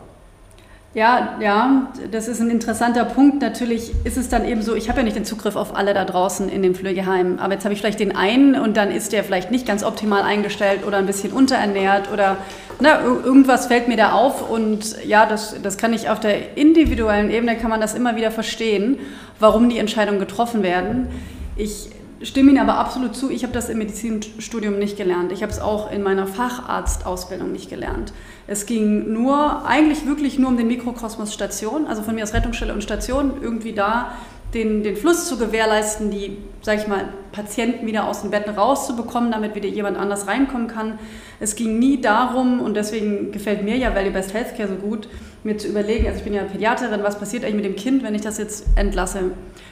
Ja, 0.96 1.38
ja, 1.42 1.92
das 2.10 2.30
ist 2.30 2.40
ein 2.40 2.50
interessanter 2.50 3.04
Punkt. 3.04 3.42
Natürlich 3.42 3.92
ist 4.06 4.16
es 4.16 4.30
dann 4.30 4.46
eben 4.46 4.62
so, 4.62 4.76
ich 4.76 4.88
habe 4.88 5.00
ja 5.00 5.04
nicht 5.04 5.18
den 5.18 5.26
Zugriff 5.26 5.58
auf 5.58 5.76
alle 5.76 5.94
da 5.94 6.06
draußen 6.06 6.48
in 6.48 6.64
den 6.64 6.74
Pflegeheimen, 6.74 7.38
aber 7.38 7.56
jetzt 7.56 7.66
habe 7.66 7.74
ich 7.74 7.82
vielleicht 7.82 8.00
den 8.00 8.16
einen 8.16 8.56
und 8.56 8.78
dann 8.78 8.92
ist 8.92 9.12
der 9.12 9.26
vielleicht 9.26 9.52
nicht 9.52 9.68
ganz 9.68 9.84
optimal 9.84 10.22
eingestellt 10.22 10.88
oder 10.88 10.96
ein 10.96 11.06
bisschen 11.06 11.34
unterernährt 11.34 12.10
oder 12.14 12.38
na, 12.80 13.02
irgendwas 13.02 13.68
fällt 13.68 13.90
mir 13.90 13.98
da 13.98 14.14
auf 14.14 14.50
und 14.50 15.04
ja, 15.06 15.26
das, 15.26 15.62
das 15.62 15.78
kann 15.78 15.92
ich 15.92 16.08
auf 16.08 16.22
der 16.22 16.56
individuellen 16.56 17.30
Ebene, 17.30 17.58
kann 17.58 17.70
man 17.70 17.82
das 17.82 17.94
immer 17.94 18.16
wieder 18.16 18.32
verstehen, 18.32 18.98
warum 19.38 19.68
die 19.68 19.80
Entscheidungen 19.80 20.20
getroffen 20.20 20.64
werden. 20.64 21.10
Ich 21.58 21.90
stimme 22.28 22.52
Ihnen 22.52 22.60
aber 22.60 22.78
absolut 22.78 23.16
zu, 23.16 23.30
ich 23.30 23.44
habe 23.44 23.54
das 23.54 23.70
im 23.70 23.78
Medizinstudium 23.78 24.80
nicht 24.80 24.98
gelernt. 24.98 25.32
Ich 25.32 25.42
habe 25.42 25.52
es 25.52 25.60
auch 25.60 25.92
in 25.92 26.02
meiner 26.02 26.28
Facharztausbildung 26.28 27.52
nicht 27.52 27.70
gelernt. 27.70 28.14
Es 28.48 28.66
ging 28.66 29.12
nur, 29.14 29.66
eigentlich 29.66 30.06
wirklich 30.06 30.40
nur 30.40 30.50
um 30.50 30.58
den 30.58 30.68
Mikrokosmos 30.68 31.34
Station, 31.34 31.88
also 31.88 32.02
von 32.04 32.16
mir 32.16 32.24
aus 32.24 32.34
Rettungsstelle 32.34 32.74
und 32.74 32.84
Station, 32.84 33.34
irgendwie 33.42 33.74
da 33.74 34.12
den, 34.54 34.84
den 34.84 34.96
Fluss 34.96 35.28
zu 35.28 35.38
gewährleisten, 35.38 36.12
die, 36.12 36.38
sag 36.62 36.80
ich 36.80 36.88
mal, 36.88 37.10
Patienten 37.32 37.86
wieder 37.86 38.08
aus 38.08 38.22
den 38.22 38.32
Betten 38.32 38.56
rauszubekommen, 38.56 39.32
damit 39.32 39.54
wieder 39.54 39.68
jemand 39.68 39.98
anders 39.98 40.28
reinkommen 40.28 40.68
kann. 40.68 40.98
Es 41.40 41.56
ging 41.56 41.78
nie 41.78 42.00
darum, 42.00 42.62
und 42.62 42.76
deswegen 42.76 43.32
gefällt 43.32 43.64
mir 43.64 43.76
ja 43.76 43.94
Value 43.94 44.12
Best 44.12 44.34
Healthcare 44.34 44.70
so 44.70 44.76
gut, 44.76 45.10
mir 45.46 45.58
zu 45.58 45.68
überlegen, 45.68 46.08
also 46.08 46.18
ich 46.18 46.24
bin 46.24 46.34
ja 46.34 46.44
Pädiaterin, 46.44 47.04
was 47.04 47.20
passiert 47.20 47.44
eigentlich 47.44 47.56
mit 47.56 47.66
dem 47.66 47.76
Kind, 47.76 48.04
wenn 48.04 48.16
ich 48.16 48.22
das 48.22 48.38
jetzt 48.38 48.66
entlasse? 48.76 49.32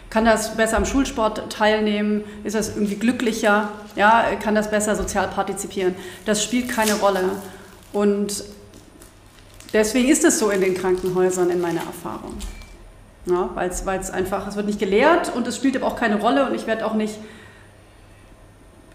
Kann 0.09 0.23
das 0.23 0.55
besser 0.55 0.77
am 0.77 0.85
Schulsport 0.85 1.51
teilnehmen? 1.51 2.23
Ist 2.43 2.55
das 2.55 2.75
irgendwie 2.75 2.95
glücklicher? 2.95 3.69
Ja, 3.95 4.25
kann 4.41 4.53
das 4.53 4.69
besser 4.69 4.95
sozial 4.95 5.27
partizipieren? 5.29 5.95
Das 6.25 6.43
spielt 6.43 6.69
keine 6.69 6.93
Rolle. 6.93 7.23
Und 7.91 8.43
deswegen 9.73 10.09
ist 10.09 10.23
es 10.23 10.37
so 10.37 10.51
in 10.51 10.61
den 10.61 10.75
Krankenhäusern 10.75 11.49
in 11.49 11.59
meiner 11.59 11.81
Erfahrung. 11.81 12.37
Ja, 13.25 13.49
weil 13.55 13.69
es 13.69 14.11
einfach, 14.11 14.47
es 14.47 14.55
wird 14.55 14.67
nicht 14.67 14.79
gelehrt 14.79 15.33
und 15.35 15.47
es 15.47 15.55
spielt 15.55 15.75
aber 15.75 15.87
auch 15.87 15.95
keine 15.95 16.19
Rolle 16.19 16.47
und 16.47 16.53
ich 16.53 16.67
werde 16.67 16.85
auch 16.85 16.93
nicht 16.93 17.15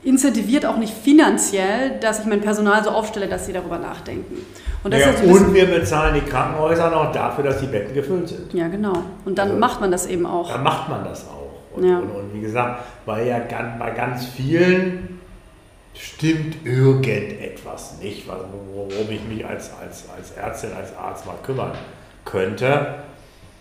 incentiviert, 0.02 0.64
auch 0.64 0.76
nicht 0.76 0.94
finanziell, 0.94 1.98
dass 2.00 2.20
ich 2.20 2.26
mein 2.26 2.40
Personal 2.40 2.82
so 2.84 2.90
aufstelle, 2.90 3.28
dass 3.28 3.46
sie 3.46 3.52
darüber 3.52 3.78
nachdenken. 3.78 4.44
Und, 4.84 4.94
ja, 4.94 5.10
und 5.10 5.54
wir 5.54 5.66
bezahlen 5.66 6.14
die 6.14 6.20
Krankenhäuser 6.20 6.90
noch 6.90 7.12
dafür, 7.12 7.44
dass 7.44 7.58
die 7.58 7.66
Betten 7.66 7.94
gefüllt 7.94 8.28
sind. 8.28 8.54
Ja, 8.54 8.68
genau. 8.68 9.02
Und 9.24 9.36
dann 9.38 9.48
also, 9.48 9.60
macht 9.60 9.80
man 9.80 9.90
das 9.90 10.06
eben 10.06 10.24
auch. 10.24 10.52
Dann 10.52 10.62
macht 10.62 10.88
man 10.88 11.04
das 11.04 11.26
auch. 11.26 11.76
Und, 11.76 11.84
ja. 11.84 11.98
und, 11.98 12.10
und 12.10 12.34
wie 12.34 12.40
gesagt, 12.40 12.82
weil 13.04 13.26
ja 13.26 13.40
ganz, 13.40 13.78
bei 13.78 13.90
ganz 13.90 14.26
vielen 14.26 15.18
stimmt 15.94 16.64
irgendetwas 16.64 17.98
nicht, 18.00 18.28
worum 18.28 19.10
ich 19.10 19.22
mich 19.24 19.44
als, 19.44 19.72
als, 19.80 20.04
als 20.16 20.30
Ärztin, 20.32 20.70
als 20.78 20.96
Arzt 20.96 21.26
mal 21.26 21.34
kümmern 21.44 21.72
könnte. 22.24 22.94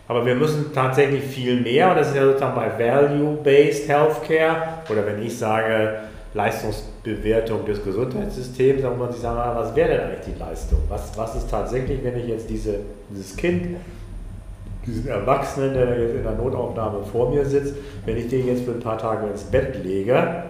Aber 0.08 0.26
wir 0.26 0.36
müssen 0.36 0.72
tatsächlich 0.74 1.24
viel 1.24 1.60
mehr, 1.62 1.90
und 1.90 1.98
das 1.98 2.10
ist 2.10 2.16
ja 2.16 2.26
sozusagen 2.26 2.56
bei 2.56 2.72
Value-Based 2.80 3.90
Healthcare, 3.90 4.68
oder 4.90 5.06
wenn 5.06 5.22
ich 5.22 5.38
sage, 5.38 6.00
Leistungsbewertung 6.38 7.66
des 7.66 7.84
Gesundheitssystems, 7.84 8.84
dann 8.84 8.92
muss 8.92 9.00
man 9.00 9.12
sich 9.12 9.22
sagen, 9.22 9.40
ah, 9.40 9.56
was 9.56 9.76
wäre 9.76 9.90
denn 9.90 10.02
eigentlich 10.02 10.34
die 10.34 10.40
Leistung? 10.40 10.80
Was, 10.88 11.18
was 11.18 11.36
ist 11.36 11.50
tatsächlich, 11.50 12.04
wenn 12.04 12.18
ich 12.18 12.28
jetzt 12.28 12.50
diese, 12.50 12.80
dieses 13.10 13.36
Kind, 13.36 13.78
diesen 14.86 15.08
Erwachsenen, 15.08 15.74
der 15.74 16.00
jetzt 16.00 16.16
in 16.16 16.24
der 16.24 16.34
Notaufnahme 16.34 17.04
vor 17.04 17.32
mir 17.32 17.44
sitzt, 17.44 17.74
wenn 18.06 18.18
ich 18.18 18.30
den 18.30 18.48
jetzt 18.48 18.64
für 18.64 18.72
ein 18.72 18.80
paar 18.80 18.98
Tage 18.98 19.28
ins 19.28 19.44
Bett 19.44 19.84
lege, 19.84 20.44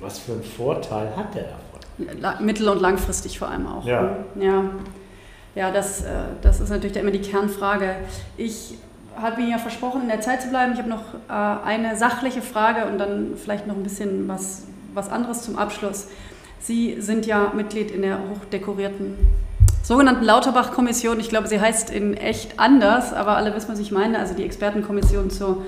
was 0.00 0.18
für 0.18 0.32
einen 0.32 0.42
Vorteil 0.42 1.14
hat 1.14 1.34
der 1.34 1.44
davon? 1.44 2.44
Mittel- 2.44 2.68
und 2.68 2.80
langfristig 2.80 3.38
vor 3.38 3.48
allem 3.48 3.66
auch. 3.66 3.86
Ja. 3.86 4.16
ja. 4.40 4.64
Ja, 5.54 5.70
das, 5.70 6.02
äh, 6.02 6.08
das 6.42 6.60
ist 6.60 6.70
natürlich 6.70 6.96
immer 6.96 7.12
die 7.12 7.20
Kernfrage. 7.20 7.94
Ich 8.36 8.74
habe 9.20 9.42
mir 9.42 9.50
ja 9.50 9.58
versprochen, 9.58 10.02
in 10.02 10.08
der 10.08 10.20
Zeit 10.20 10.42
zu 10.42 10.48
bleiben. 10.48 10.72
Ich 10.72 10.78
habe 10.78 10.88
noch 10.88 11.02
äh, 11.28 11.66
eine 11.66 11.96
sachliche 11.96 12.42
Frage 12.42 12.86
und 12.86 12.98
dann 12.98 13.32
vielleicht 13.36 13.66
noch 13.66 13.76
ein 13.76 13.82
bisschen 13.82 14.28
was, 14.28 14.64
was 14.92 15.10
anderes 15.10 15.42
zum 15.42 15.58
Abschluss. 15.58 16.08
Sie 16.60 17.00
sind 17.00 17.26
ja 17.26 17.52
Mitglied 17.54 17.90
in 17.90 18.02
der 18.02 18.18
hochdekorierten 18.30 19.16
sogenannten 19.82 20.24
Lauterbach-Kommission. 20.24 21.20
Ich 21.20 21.28
glaube, 21.28 21.46
sie 21.46 21.60
heißt 21.60 21.90
in 21.90 22.14
echt 22.14 22.58
anders, 22.58 23.12
aber 23.12 23.36
alle 23.36 23.54
wissen, 23.54 23.70
was 23.70 23.78
ich 23.78 23.92
meine. 23.92 24.18
Also 24.18 24.34
die 24.34 24.44
Expertenkommission 24.44 25.30
zur 25.30 25.64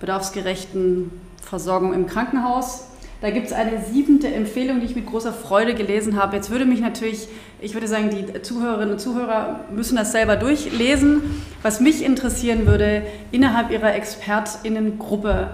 bedarfsgerechten 0.00 1.10
Versorgung 1.42 1.92
im 1.92 2.06
Krankenhaus. 2.06 2.86
Da 3.20 3.30
gibt 3.30 3.48
es 3.48 3.52
eine 3.52 3.82
siebente 3.84 4.28
Empfehlung, 4.28 4.80
die 4.80 4.86
ich 4.86 4.96
mit 4.96 5.06
großer 5.06 5.32
Freude 5.32 5.74
gelesen 5.74 6.16
habe. 6.16 6.36
Jetzt 6.36 6.50
würde 6.50 6.64
mich 6.64 6.80
natürlich, 6.80 7.28
ich 7.60 7.74
würde 7.74 7.86
sagen, 7.86 8.08
die 8.08 8.40
Zuhörerinnen 8.40 8.92
und 8.92 8.98
Zuhörer 8.98 9.60
müssen 9.70 9.96
das 9.96 10.12
selber 10.12 10.36
durchlesen. 10.36 11.42
Was 11.62 11.80
mich 11.80 12.02
interessieren 12.02 12.66
würde, 12.66 13.02
innerhalb 13.30 13.70
Ihrer 13.70 13.94
ExpertInnengruppe, 13.94 15.50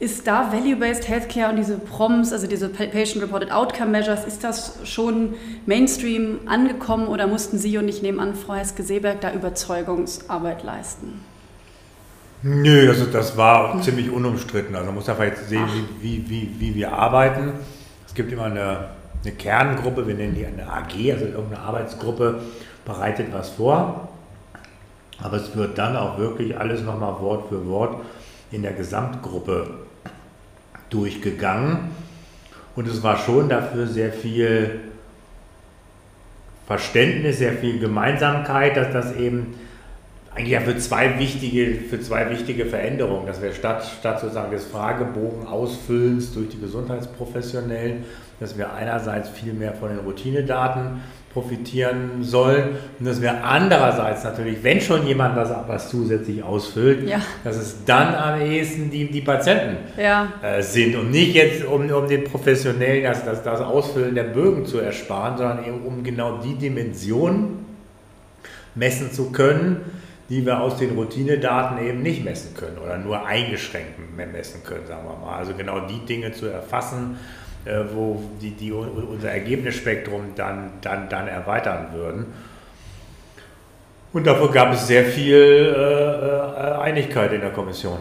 ist 0.00 0.26
da 0.26 0.52
Value-Based 0.52 1.08
Healthcare 1.08 1.50
und 1.50 1.56
diese 1.56 1.76
PROMs, 1.78 2.32
also 2.32 2.46
diese 2.46 2.68
Patient-Reported 2.68 3.50
Outcome 3.50 3.90
Measures, 3.90 4.24
ist 4.24 4.44
das 4.44 4.78
schon 4.84 5.34
Mainstream 5.66 6.40
angekommen 6.46 7.08
oder 7.08 7.26
mussten 7.26 7.58
Sie 7.58 7.78
und 7.78 7.88
ich 7.88 8.02
nehme 8.02 8.22
an, 8.22 8.34
Frau 8.34 8.54
Heske-Seeberg 8.54 9.20
da 9.20 9.32
Überzeugungsarbeit 9.32 10.62
leisten? 10.62 11.20
Nö, 12.42 12.88
also 12.88 13.06
das 13.06 13.36
war 13.36 13.80
ziemlich 13.82 14.10
unumstritten. 14.10 14.74
Also 14.74 14.86
man 14.86 14.94
muss 14.94 15.08
einfach 15.08 15.24
jetzt 15.24 15.48
sehen, 15.48 15.68
wie, 16.00 16.24
wie, 16.28 16.54
wie, 16.58 16.74
wir 16.74 16.92
arbeiten. 16.92 17.52
Es 18.06 18.14
gibt 18.14 18.32
immer 18.32 18.44
eine, 18.44 18.90
eine 19.24 19.32
Kerngruppe, 19.32 20.06
wir 20.06 20.14
nennen 20.14 20.34
die 20.34 20.46
eine 20.46 20.70
AG, 20.70 21.12
also 21.12 21.24
irgendeine 21.24 21.60
Arbeitsgruppe 21.60 22.40
bereitet 22.84 23.28
was 23.32 23.50
vor. 23.50 24.08
Aber 25.20 25.36
es 25.36 25.56
wird 25.56 25.78
dann 25.78 25.96
auch 25.96 26.18
wirklich 26.18 26.56
alles 26.56 26.82
nochmal 26.82 27.20
Wort 27.20 27.48
für 27.48 27.66
Wort 27.66 28.04
in 28.52 28.62
der 28.62 28.72
Gesamtgruppe 28.72 29.70
durchgegangen. 30.90 31.90
Und 32.76 32.86
es 32.86 33.02
war 33.02 33.16
schon 33.16 33.48
dafür 33.48 33.88
sehr 33.88 34.12
viel 34.12 34.78
Verständnis, 36.68 37.38
sehr 37.38 37.54
viel 37.54 37.80
Gemeinsamkeit, 37.80 38.76
dass 38.76 38.92
das 38.92 39.16
eben 39.16 39.54
eigentlich 40.38 40.52
ja 40.52 40.60
für 40.60 40.76
zwei 40.78 41.18
wichtige, 41.18 41.74
für 41.74 42.00
zwei 42.00 42.30
wichtige 42.30 42.66
Veränderungen, 42.66 43.26
dass 43.26 43.42
wir 43.42 43.52
statt, 43.52 43.84
statt 43.98 44.20
sozusagen 44.20 44.52
des 44.52 44.66
Fragebogen 44.66 45.46
Ausfüllens 45.46 46.32
durch 46.32 46.48
die 46.50 46.60
Gesundheitsprofessionellen, 46.60 48.04
dass 48.38 48.56
wir 48.56 48.72
einerseits 48.72 49.28
viel 49.28 49.52
mehr 49.52 49.74
von 49.74 49.88
den 49.88 49.98
Routinedaten 49.98 51.00
profitieren 51.32 52.22
sollen 52.22 52.76
und 52.98 53.06
dass 53.06 53.20
wir 53.20 53.44
andererseits 53.44 54.24
natürlich, 54.24 54.62
wenn 54.62 54.80
schon 54.80 55.06
jemand 55.06 55.36
was, 55.36 55.50
was 55.66 55.90
zusätzlich 55.90 56.42
ausfüllt, 56.42 57.08
ja. 57.08 57.20
dass 57.44 57.56
es 57.56 57.84
dann 57.84 58.14
am 58.14 58.40
ehesten 58.40 58.90
die, 58.90 59.10
die 59.10 59.20
Patienten 59.20 59.76
ja. 60.00 60.32
äh, 60.40 60.62
sind 60.62 60.96
und 60.96 61.10
nicht 61.10 61.34
jetzt 61.34 61.64
um, 61.64 61.90
um 61.90 62.08
den 62.08 62.24
Professionellen 62.24 63.02
das, 63.02 63.24
das, 63.24 63.42
das 63.42 63.60
Ausfüllen 63.60 64.14
der 64.14 64.24
Bögen 64.24 64.66
zu 64.66 64.78
ersparen, 64.78 65.36
sondern 65.36 65.64
eben 65.64 65.82
um 65.84 66.02
genau 66.02 66.38
die 66.38 66.54
Dimension 66.54 67.64
messen 68.74 69.12
zu 69.12 69.30
können, 69.30 69.80
die 70.28 70.44
wir 70.44 70.60
aus 70.60 70.76
den 70.76 70.90
Routinedaten 70.90 71.78
eben 71.86 72.02
nicht 72.02 72.24
messen 72.24 72.54
können 72.54 72.78
oder 72.78 72.98
nur 72.98 73.24
eingeschränkt 73.24 73.98
messen 74.16 74.62
können, 74.62 74.86
sagen 74.86 75.04
wir 75.08 75.16
mal. 75.16 75.38
Also 75.38 75.54
genau 75.54 75.80
die 75.80 76.00
Dinge 76.00 76.32
zu 76.32 76.46
erfassen, 76.46 77.18
äh, 77.64 77.80
wo 77.94 78.22
die, 78.40 78.50
die 78.50 78.72
unser 78.72 79.30
Ergebnisspektrum 79.30 80.34
dann, 80.36 80.72
dann, 80.82 81.08
dann 81.08 81.28
erweitern 81.28 81.88
würden. 81.92 82.26
Und 84.12 84.26
dafür 84.26 84.50
gab 84.50 84.72
es 84.72 84.86
sehr 84.86 85.04
viel 85.04 85.34
äh, 85.34 85.80
äh 85.80 86.78
Einigkeit 86.78 87.32
in 87.32 87.40
der 87.40 87.50
Kommission. 87.50 87.98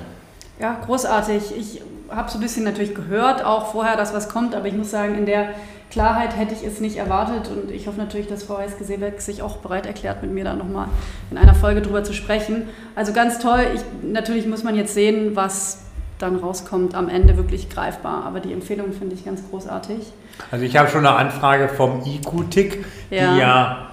Ja, 0.59 0.79
großartig. 0.85 1.55
Ich 1.57 1.81
habe 2.09 2.29
so 2.29 2.37
ein 2.37 2.41
bisschen 2.41 2.63
natürlich 2.63 2.95
gehört, 2.95 3.43
auch 3.43 3.71
vorher, 3.71 3.97
dass 3.97 4.13
was 4.13 4.29
kommt, 4.29 4.55
aber 4.55 4.67
ich 4.67 4.73
muss 4.73 4.91
sagen, 4.91 5.15
in 5.17 5.25
der 5.25 5.49
Klarheit 5.89 6.35
hätte 6.35 6.53
ich 6.53 6.63
es 6.63 6.81
nicht 6.81 6.97
erwartet 6.97 7.49
und 7.49 7.71
ich 7.71 7.87
hoffe 7.87 7.97
natürlich, 7.97 8.27
dass 8.27 8.43
Frau 8.43 8.57
Heiß-Gesebeck 8.57 9.21
sich 9.21 9.41
auch 9.41 9.57
bereit 9.57 9.85
erklärt, 9.85 10.21
mit 10.21 10.31
mir 10.31 10.43
da 10.43 10.53
nochmal 10.53 10.87
in 11.31 11.37
einer 11.37 11.55
Folge 11.55 11.81
drüber 11.81 12.03
zu 12.03 12.13
sprechen. 12.13 12.67
Also 12.95 13.13
ganz 13.13 13.39
toll. 13.39 13.65
Ich, 13.73 13.81
natürlich 14.03 14.47
muss 14.47 14.63
man 14.63 14.75
jetzt 14.75 14.93
sehen, 14.93 15.35
was 15.35 15.83
dann 16.19 16.35
rauskommt, 16.37 16.95
am 16.95 17.09
Ende 17.09 17.37
wirklich 17.37 17.69
greifbar. 17.69 18.25
Aber 18.25 18.39
die 18.39 18.51
Empfehlung 18.51 18.91
finde 18.91 19.15
ich 19.15 19.23
ganz 19.23 19.41
großartig. 19.49 20.11
Also 20.51 20.65
ich 20.65 20.75
habe 20.75 20.89
schon 20.89 21.05
eine 21.05 21.15
Anfrage 21.15 21.69
vom 21.69 22.01
IQ-Tick, 22.05 22.85
ja. 23.09 23.33
die 23.33 23.39
ja 23.39 23.87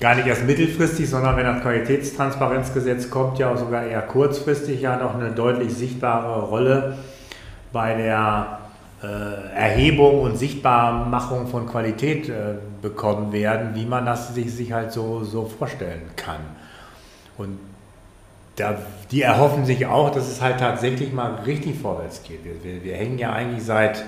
gar 0.00 0.14
nicht 0.14 0.26
erst 0.26 0.44
mittelfristig, 0.46 1.08
sondern 1.08 1.36
wenn 1.36 1.44
das 1.44 1.62
Qualitätstransparenzgesetz 1.62 3.08
kommt, 3.08 3.38
ja 3.38 3.52
auch 3.52 3.56
sogar 3.56 3.84
eher 3.84 4.02
kurzfristig 4.02 4.80
ja 4.80 4.96
noch 4.96 5.14
eine 5.14 5.30
deutlich 5.30 5.72
sichtbare 5.72 6.42
Rolle 6.42 6.98
bei 7.72 7.94
der 7.94 8.58
Erhebung 9.06 10.20
und 10.20 10.36
Sichtbarmachung 10.36 11.48
von 11.48 11.66
Qualität 11.66 12.28
äh, 12.28 12.54
bekommen 12.80 13.32
werden, 13.32 13.74
wie 13.74 13.84
man 13.84 14.06
das 14.06 14.34
sich, 14.34 14.54
sich 14.54 14.72
halt 14.72 14.92
so, 14.92 15.24
so 15.24 15.46
vorstellen 15.46 16.02
kann. 16.14 16.40
Und 17.36 17.58
da, 18.56 18.78
die 19.10 19.22
erhoffen 19.22 19.64
sich 19.64 19.86
auch, 19.86 20.10
dass 20.10 20.28
es 20.28 20.40
halt 20.40 20.60
tatsächlich 20.60 21.12
mal 21.12 21.34
richtig 21.46 21.78
vorwärts 21.78 22.22
geht. 22.22 22.44
Wir, 22.44 22.62
wir, 22.62 22.84
wir 22.84 22.96
hängen 22.96 23.18
ja 23.18 23.32
eigentlich 23.32 23.64
seit, 23.64 24.04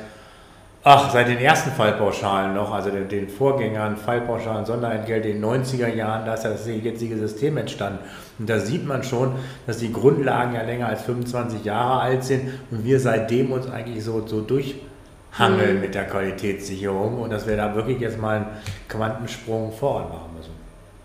ach, 0.85 1.11
seit 1.11 1.29
den 1.29 1.39
ersten 1.39 1.71
Fallpauschalen 1.71 2.55
noch, 2.55 2.73
also 2.73 2.91
den, 2.91 3.09
den 3.09 3.29
Vorgängern, 3.29 3.97
Fallpauschalen, 3.97 4.67
Sonderentgelt 4.67 5.25
in 5.25 5.41
den 5.41 5.45
90er 5.45 5.93
Jahren, 5.93 6.27
da 6.27 6.35
ist 6.35 6.45
ja 6.45 6.51
das 6.51 6.67
jetzige 6.67 7.17
System 7.17 7.57
entstanden. 7.57 8.01
Und 8.39 8.49
da 8.49 8.61
sieht 8.61 8.87
man 8.87 9.03
schon, 9.03 9.33
dass 9.67 9.79
die 9.79 9.93
Grundlagen 9.93 10.55
ja 10.55 10.63
länger 10.63 10.89
als 10.89 11.03
25 11.03 11.65
Jahre 11.65 12.01
alt 12.01 12.25
sind 12.25 12.51
und 12.71 12.85
wir 12.85 13.01
seitdem 13.01 13.51
uns 13.53 13.69
eigentlich 13.69 14.05
so, 14.05 14.27
so 14.27 14.43
durchhangeln 14.43 15.77
mhm. 15.77 15.81
mit 15.81 15.95
der 15.95 16.05
Qualitätssicherung 16.05 17.21
und 17.21 17.31
dass 17.31 17.47
wir 17.47 17.57
da 17.57 17.75
wirklich 17.75 18.01
jetzt 18.01 18.21
mal 18.21 18.37
einen 18.37 18.47
Quantensprung 18.89 19.73
vorwärts 19.73 20.13
machen 20.13 20.31
müssen. 20.37 20.53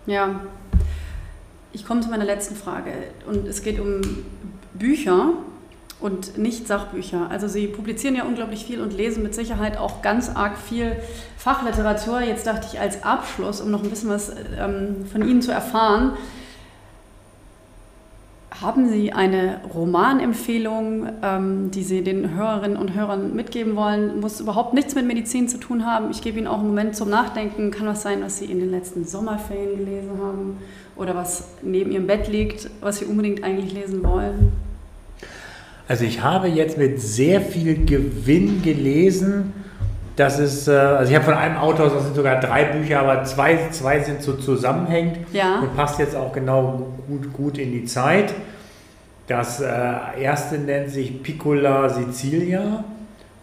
Ja, 0.06 0.42
ich 1.72 1.86
komme 1.86 2.02
zu 2.02 2.10
meiner 2.10 2.26
letzten 2.26 2.56
Frage 2.56 2.92
und 3.28 3.48
es 3.48 3.62
geht 3.62 3.80
um 3.80 4.02
Bücher 4.74 5.34
und 6.02 6.38
nicht 6.38 6.68
Sachbücher. 6.68 7.28
Also 7.30 7.48
Sie 7.48 7.68
publizieren 7.68 8.16
ja 8.16 8.24
unglaublich 8.24 8.66
viel 8.66 8.82
und 8.82 8.94
lesen 8.94 9.24
mit 9.24 9.36
Sicherheit 9.36 9.78
auch 9.78 10.02
ganz 10.02 10.30
arg 10.30 10.58
viel 10.58 10.96
Fachliteratur. 11.38 12.22
Jetzt 12.22 12.48
dachte 12.48 12.68
ich 12.72 12.80
als 12.80 13.04
Abschluss, 13.04 13.60
um 13.62 13.70
noch 13.72 13.84
ein 13.84 13.90
bisschen 13.90 14.10
was 14.10 14.32
ähm, 14.58 15.06
von 15.12 15.28
Ihnen 15.28 15.42
zu 15.42 15.52
erfahren, 15.52 16.14
haben 18.62 18.90
Sie 18.90 19.14
eine 19.14 19.62
Romanempfehlung, 19.74 21.08
ähm, 21.24 21.72
die 21.72 21.84
Sie 21.84 22.04
den 22.04 22.36
Hörerinnen 22.36 22.78
und 22.78 22.94
Hörern 22.94 23.34
mitgeben 23.36 23.76
wollen? 23.76 24.20
Muss 24.20 24.42
überhaupt 24.42 24.74
nichts 24.74 24.96
mit 24.96 25.06
Medizin 25.06 25.48
zu 25.48 25.60
tun 25.60 25.86
haben. 25.86 26.12
Ich 26.12 26.22
gebe 26.22 26.38
Ihnen 26.38 26.48
auch 26.48 26.60
einen 26.60 26.68
Moment 26.68 26.96
zum 26.96 27.10
Nachdenken. 27.10 27.72
Kann 27.72 27.88
was 27.88 28.02
sein, 28.02 28.22
was 28.22 28.38
Sie 28.38 28.46
in 28.46 28.60
den 28.60 28.72
letzten 28.72 29.06
Sommerferien 29.06 29.78
gelesen 29.78 30.12
haben 30.22 30.58
oder 30.98 31.16
was 31.16 31.50
neben 31.62 31.92
Ihrem 31.92 32.08
Bett 32.08 32.28
liegt, 32.28 32.70
was 32.82 33.00
Sie 33.00 33.06
unbedingt 33.06 33.44
eigentlich 33.44 33.74
lesen 33.74 34.04
wollen? 34.04 34.52
Also 35.90 36.06
ich 36.06 36.22
habe 36.22 36.48
jetzt 36.48 36.78
mit 36.78 37.02
sehr 37.02 37.42
viel 37.42 37.84
Gewinn 37.84 38.62
gelesen. 38.62 39.54
Das 40.16 40.38
ist, 40.38 40.68
äh, 40.68 40.74
also 40.74 41.10
ich 41.10 41.16
habe 41.16 41.26
von 41.26 41.34
einem 41.34 41.58
Autor, 41.58 41.90
das 41.90 42.04
sind 42.04 42.16
sogar 42.16 42.40
drei 42.40 42.66
Bücher, 42.66 43.00
aber 43.00 43.24
zwei, 43.24 43.58
zwei 43.72 44.00
sind 44.00 44.22
so 44.22 44.34
zusammenhängend 44.34 45.18
ja. 45.34 45.62
und 45.62 45.76
passt 45.76 45.98
jetzt 45.98 46.16
auch 46.16 46.32
genau 46.32 46.94
gut, 47.08 47.34
gut 47.34 47.58
in 47.58 47.72
die 47.72 47.86
Zeit. 47.86 48.36
Das 49.26 49.62
äh, 49.62 49.66
erste 50.22 50.60
nennt 50.60 50.92
sich 50.92 51.24
Piccola 51.24 51.90
Sicilia 51.90 52.84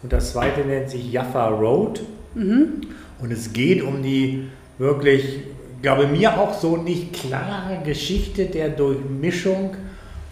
und 0.01 0.13
das 0.13 0.31
zweite 0.31 0.61
nennt 0.61 0.89
sich 0.89 1.11
Jaffa 1.11 1.49
Road. 1.49 2.01
Mhm. 2.33 2.81
Und 3.19 3.33
es 3.33 3.51
geht 3.51 3.83
um 3.83 4.01
die 4.01 4.47
wirklich, 4.77 5.41
glaube 5.81 6.07
mir 6.07 6.39
auch 6.39 6.53
so 6.53 6.77
nicht 6.77 7.11
klare 7.11 7.79
Geschichte 7.83 8.45
der 8.45 8.69
Durchmischung 8.69 9.75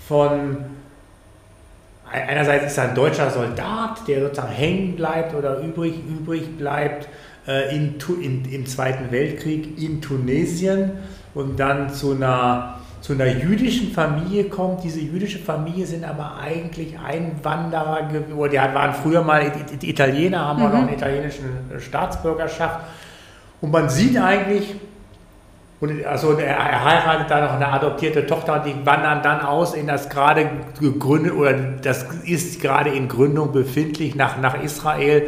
von 0.07 0.74
einerseits 2.15 2.67
ist 2.67 2.77
er 2.77 2.89
ein 2.89 2.95
deutscher 2.95 3.29
Soldat, 3.29 4.07
der 4.07 4.21
sozusagen 4.21 4.53
hängen 4.53 4.95
bleibt 4.95 5.33
oder 5.35 5.59
übrig, 5.59 5.95
übrig 6.07 6.57
bleibt 6.57 7.07
äh, 7.47 7.75
in, 7.75 7.95
in, 8.21 8.45
im 8.45 8.65
Zweiten 8.65 9.11
Weltkrieg 9.11 9.77
in 9.81 10.01
Tunesien 10.01 10.91
und 11.33 11.59
dann 11.59 11.93
zu 11.93 12.13
einer, 12.13 12.79
zu 13.01 13.13
einer 13.13 13.27
jüdischen 13.27 13.91
Familie 13.91 14.45
kommt. 14.45 14.83
Diese 14.83 15.01
jüdische 15.01 15.39
Familie 15.39 15.85
sind 15.85 16.05
aber 16.05 16.37
eigentlich 16.41 16.97
Einwanderer, 16.97 18.09
oder 18.35 18.49
die 18.49 18.57
waren 18.57 18.93
früher 18.93 19.21
mal 19.21 19.51
Italiener, 19.81 20.45
haben 20.45 20.59
mhm. 20.59 20.65
auch 20.65 20.73
noch 20.73 20.81
eine 20.81 20.93
italienische 20.93 21.41
Staatsbürgerschaft. 21.79 22.79
Und 23.61 23.71
man 23.71 23.89
sieht 23.89 24.17
eigentlich, 24.17 24.75
und 25.81 26.05
also 26.05 26.33
er, 26.33 26.85
heiratet 26.85 27.29
da 27.29 27.41
noch 27.41 27.53
eine 27.53 27.67
adoptierte 27.67 28.25
Tochter 28.25 28.55
und 28.55 28.65
die 28.65 28.85
wandern 28.85 29.21
dann 29.21 29.41
aus 29.41 29.73
in 29.73 29.87
das 29.87 30.09
gerade 30.09 30.49
gegründet 30.79 31.33
oder 31.33 31.53
das 31.53 32.05
ist 32.25 32.61
gerade 32.61 32.91
in 32.91 33.09
Gründung 33.09 33.51
befindlich 33.51 34.15
nach, 34.15 34.39
nach 34.39 34.63
Israel. 34.63 35.23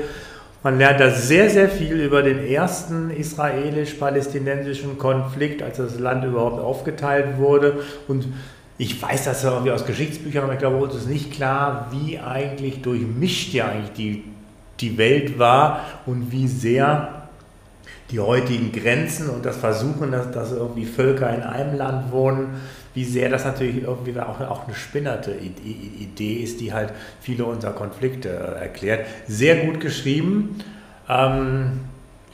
Man 0.64 0.78
lernt 0.78 1.00
da 1.00 1.10
sehr, 1.10 1.50
sehr 1.50 1.70
viel 1.70 2.00
über 2.00 2.24
den 2.24 2.46
ersten 2.46 3.10
israelisch-palästinensischen 3.10 4.98
Konflikt, 4.98 5.62
als 5.62 5.78
das 5.78 6.00
Land 6.00 6.24
überhaupt 6.24 6.62
aufgeteilt 6.62 7.38
wurde. 7.38 7.80
Und 8.08 8.28
ich 8.78 9.02
weiß 9.02 9.26
das 9.26 9.44
irgendwie 9.44 9.72
aus 9.72 9.86
Geschichtsbüchern, 9.86 10.46
aber 10.46 10.54
ich 10.54 10.60
glaube, 10.60 10.78
uns 10.78 10.96
ist 10.96 11.10
nicht 11.10 11.32
klar, 11.32 11.88
wie 11.92 12.20
eigentlich 12.20 12.82
durchmischt 12.82 13.54
ja 13.54 13.68
eigentlich 13.68 13.94
die, 13.94 14.24
die 14.80 14.98
Welt 14.98 15.38
war 15.38 15.82
und 16.06 16.32
wie 16.32 16.48
sehr 16.48 17.16
die 18.12 18.20
heutigen 18.20 18.72
Grenzen 18.72 19.30
und 19.30 19.46
das 19.46 19.58
Versuchen, 19.58 20.12
dass, 20.12 20.32
dass 20.32 20.52
irgendwie 20.52 20.86
Völker 20.86 21.34
in 21.34 21.43
einem 21.43 21.78
Land 21.78 22.12
wohnen, 22.12 22.62
wie 22.93 23.04
sehr 23.04 23.30
das 23.30 23.46
natürlich 23.46 23.84
irgendwie 23.84 24.20
auch, 24.20 24.39
auch 24.41 24.65
eine 24.65 24.76
spinnerte 24.76 25.32
Idee 25.34 26.36
ist, 26.36 26.62
die 26.62 26.74
halt 26.74 26.93
viele 27.22 27.46
unserer 27.46 27.74
Konflikte 27.74 28.30
äh, 28.30 28.63
erklärt. 28.63 29.06
Sehr 29.28 29.65
gut 29.65 29.80
geschrieben. 29.80 30.63
Ähm, 31.10 31.82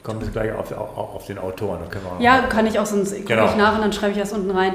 kommt 0.02 0.22
jetzt 0.22 0.32
gleich 0.32 0.52
auf, 0.52 0.70
auf, 0.72 0.96
auf 0.96 1.26
den 1.26 1.38
Autoren. 1.38 1.80
ja, 2.20 2.42
kann 2.42 2.66
ich 2.66 2.78
auch 2.78 2.86
sonst 2.86 3.12
gucke 3.12 3.24
genau. 3.24 3.46
ich 3.46 3.56
nach 3.56 3.74
und 3.74 3.82
dann 3.82 3.92
schreibe 3.92 4.12
ich 4.12 4.18
das 4.18 4.32
unten 4.32 4.50
rein. 4.50 4.74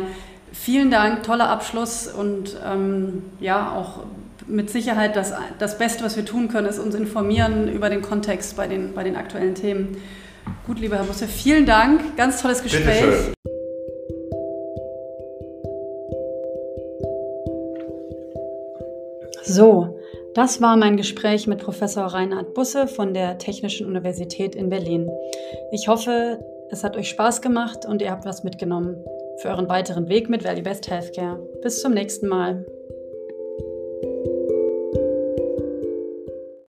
Vielen 0.51 0.91
Dank, 0.91 1.23
toller 1.23 1.49
Abschluss 1.49 2.07
und 2.07 2.57
ähm, 2.65 3.23
ja, 3.39 3.71
auch 3.75 4.03
mit 4.47 4.69
Sicherheit 4.69 5.15
das, 5.15 5.33
das 5.59 5.77
Beste, 5.77 6.03
was 6.03 6.15
wir 6.15 6.25
tun 6.25 6.49
können, 6.49 6.67
ist 6.67 6.79
uns 6.79 6.95
informieren 6.95 7.71
über 7.71 7.89
den 7.89 8.01
Kontext 8.01 8.57
bei 8.57 8.67
den, 8.67 8.93
bei 8.93 9.03
den 9.03 9.15
aktuellen 9.15 9.55
Themen. 9.55 9.97
Gut, 10.65 10.79
lieber 10.79 10.97
Herr 10.97 11.05
Busse, 11.05 11.27
vielen 11.27 11.65
Dank. 11.65 12.15
Ganz 12.17 12.41
tolles 12.41 12.61
Gespräch. 12.63 13.33
So, 19.43 19.99
das 20.35 20.61
war 20.61 20.77
mein 20.77 20.95
Gespräch 20.95 21.47
mit 21.47 21.59
Professor 21.59 22.05
Reinhard 22.05 22.53
Busse 22.53 22.87
von 22.87 23.13
der 23.13 23.39
Technischen 23.39 23.87
Universität 23.87 24.55
in 24.55 24.69
Berlin. 24.69 25.09
Ich 25.71 25.87
hoffe, 25.87 26.39
es 26.71 26.83
hat 26.83 26.95
euch 26.97 27.09
Spaß 27.09 27.41
gemacht 27.41 27.85
und 27.85 28.01
ihr 28.01 28.11
habt 28.11 28.25
was 28.25 28.43
mitgenommen 28.43 29.03
für 29.41 29.49
euren 29.49 29.69
weiteren 29.69 30.07
Weg 30.07 30.29
mit 30.29 30.43
Valley 30.43 30.61
Best 30.61 30.89
Healthcare. 30.89 31.39
Bis 31.63 31.81
zum 31.81 31.93
nächsten 31.93 32.27
Mal. 32.27 32.65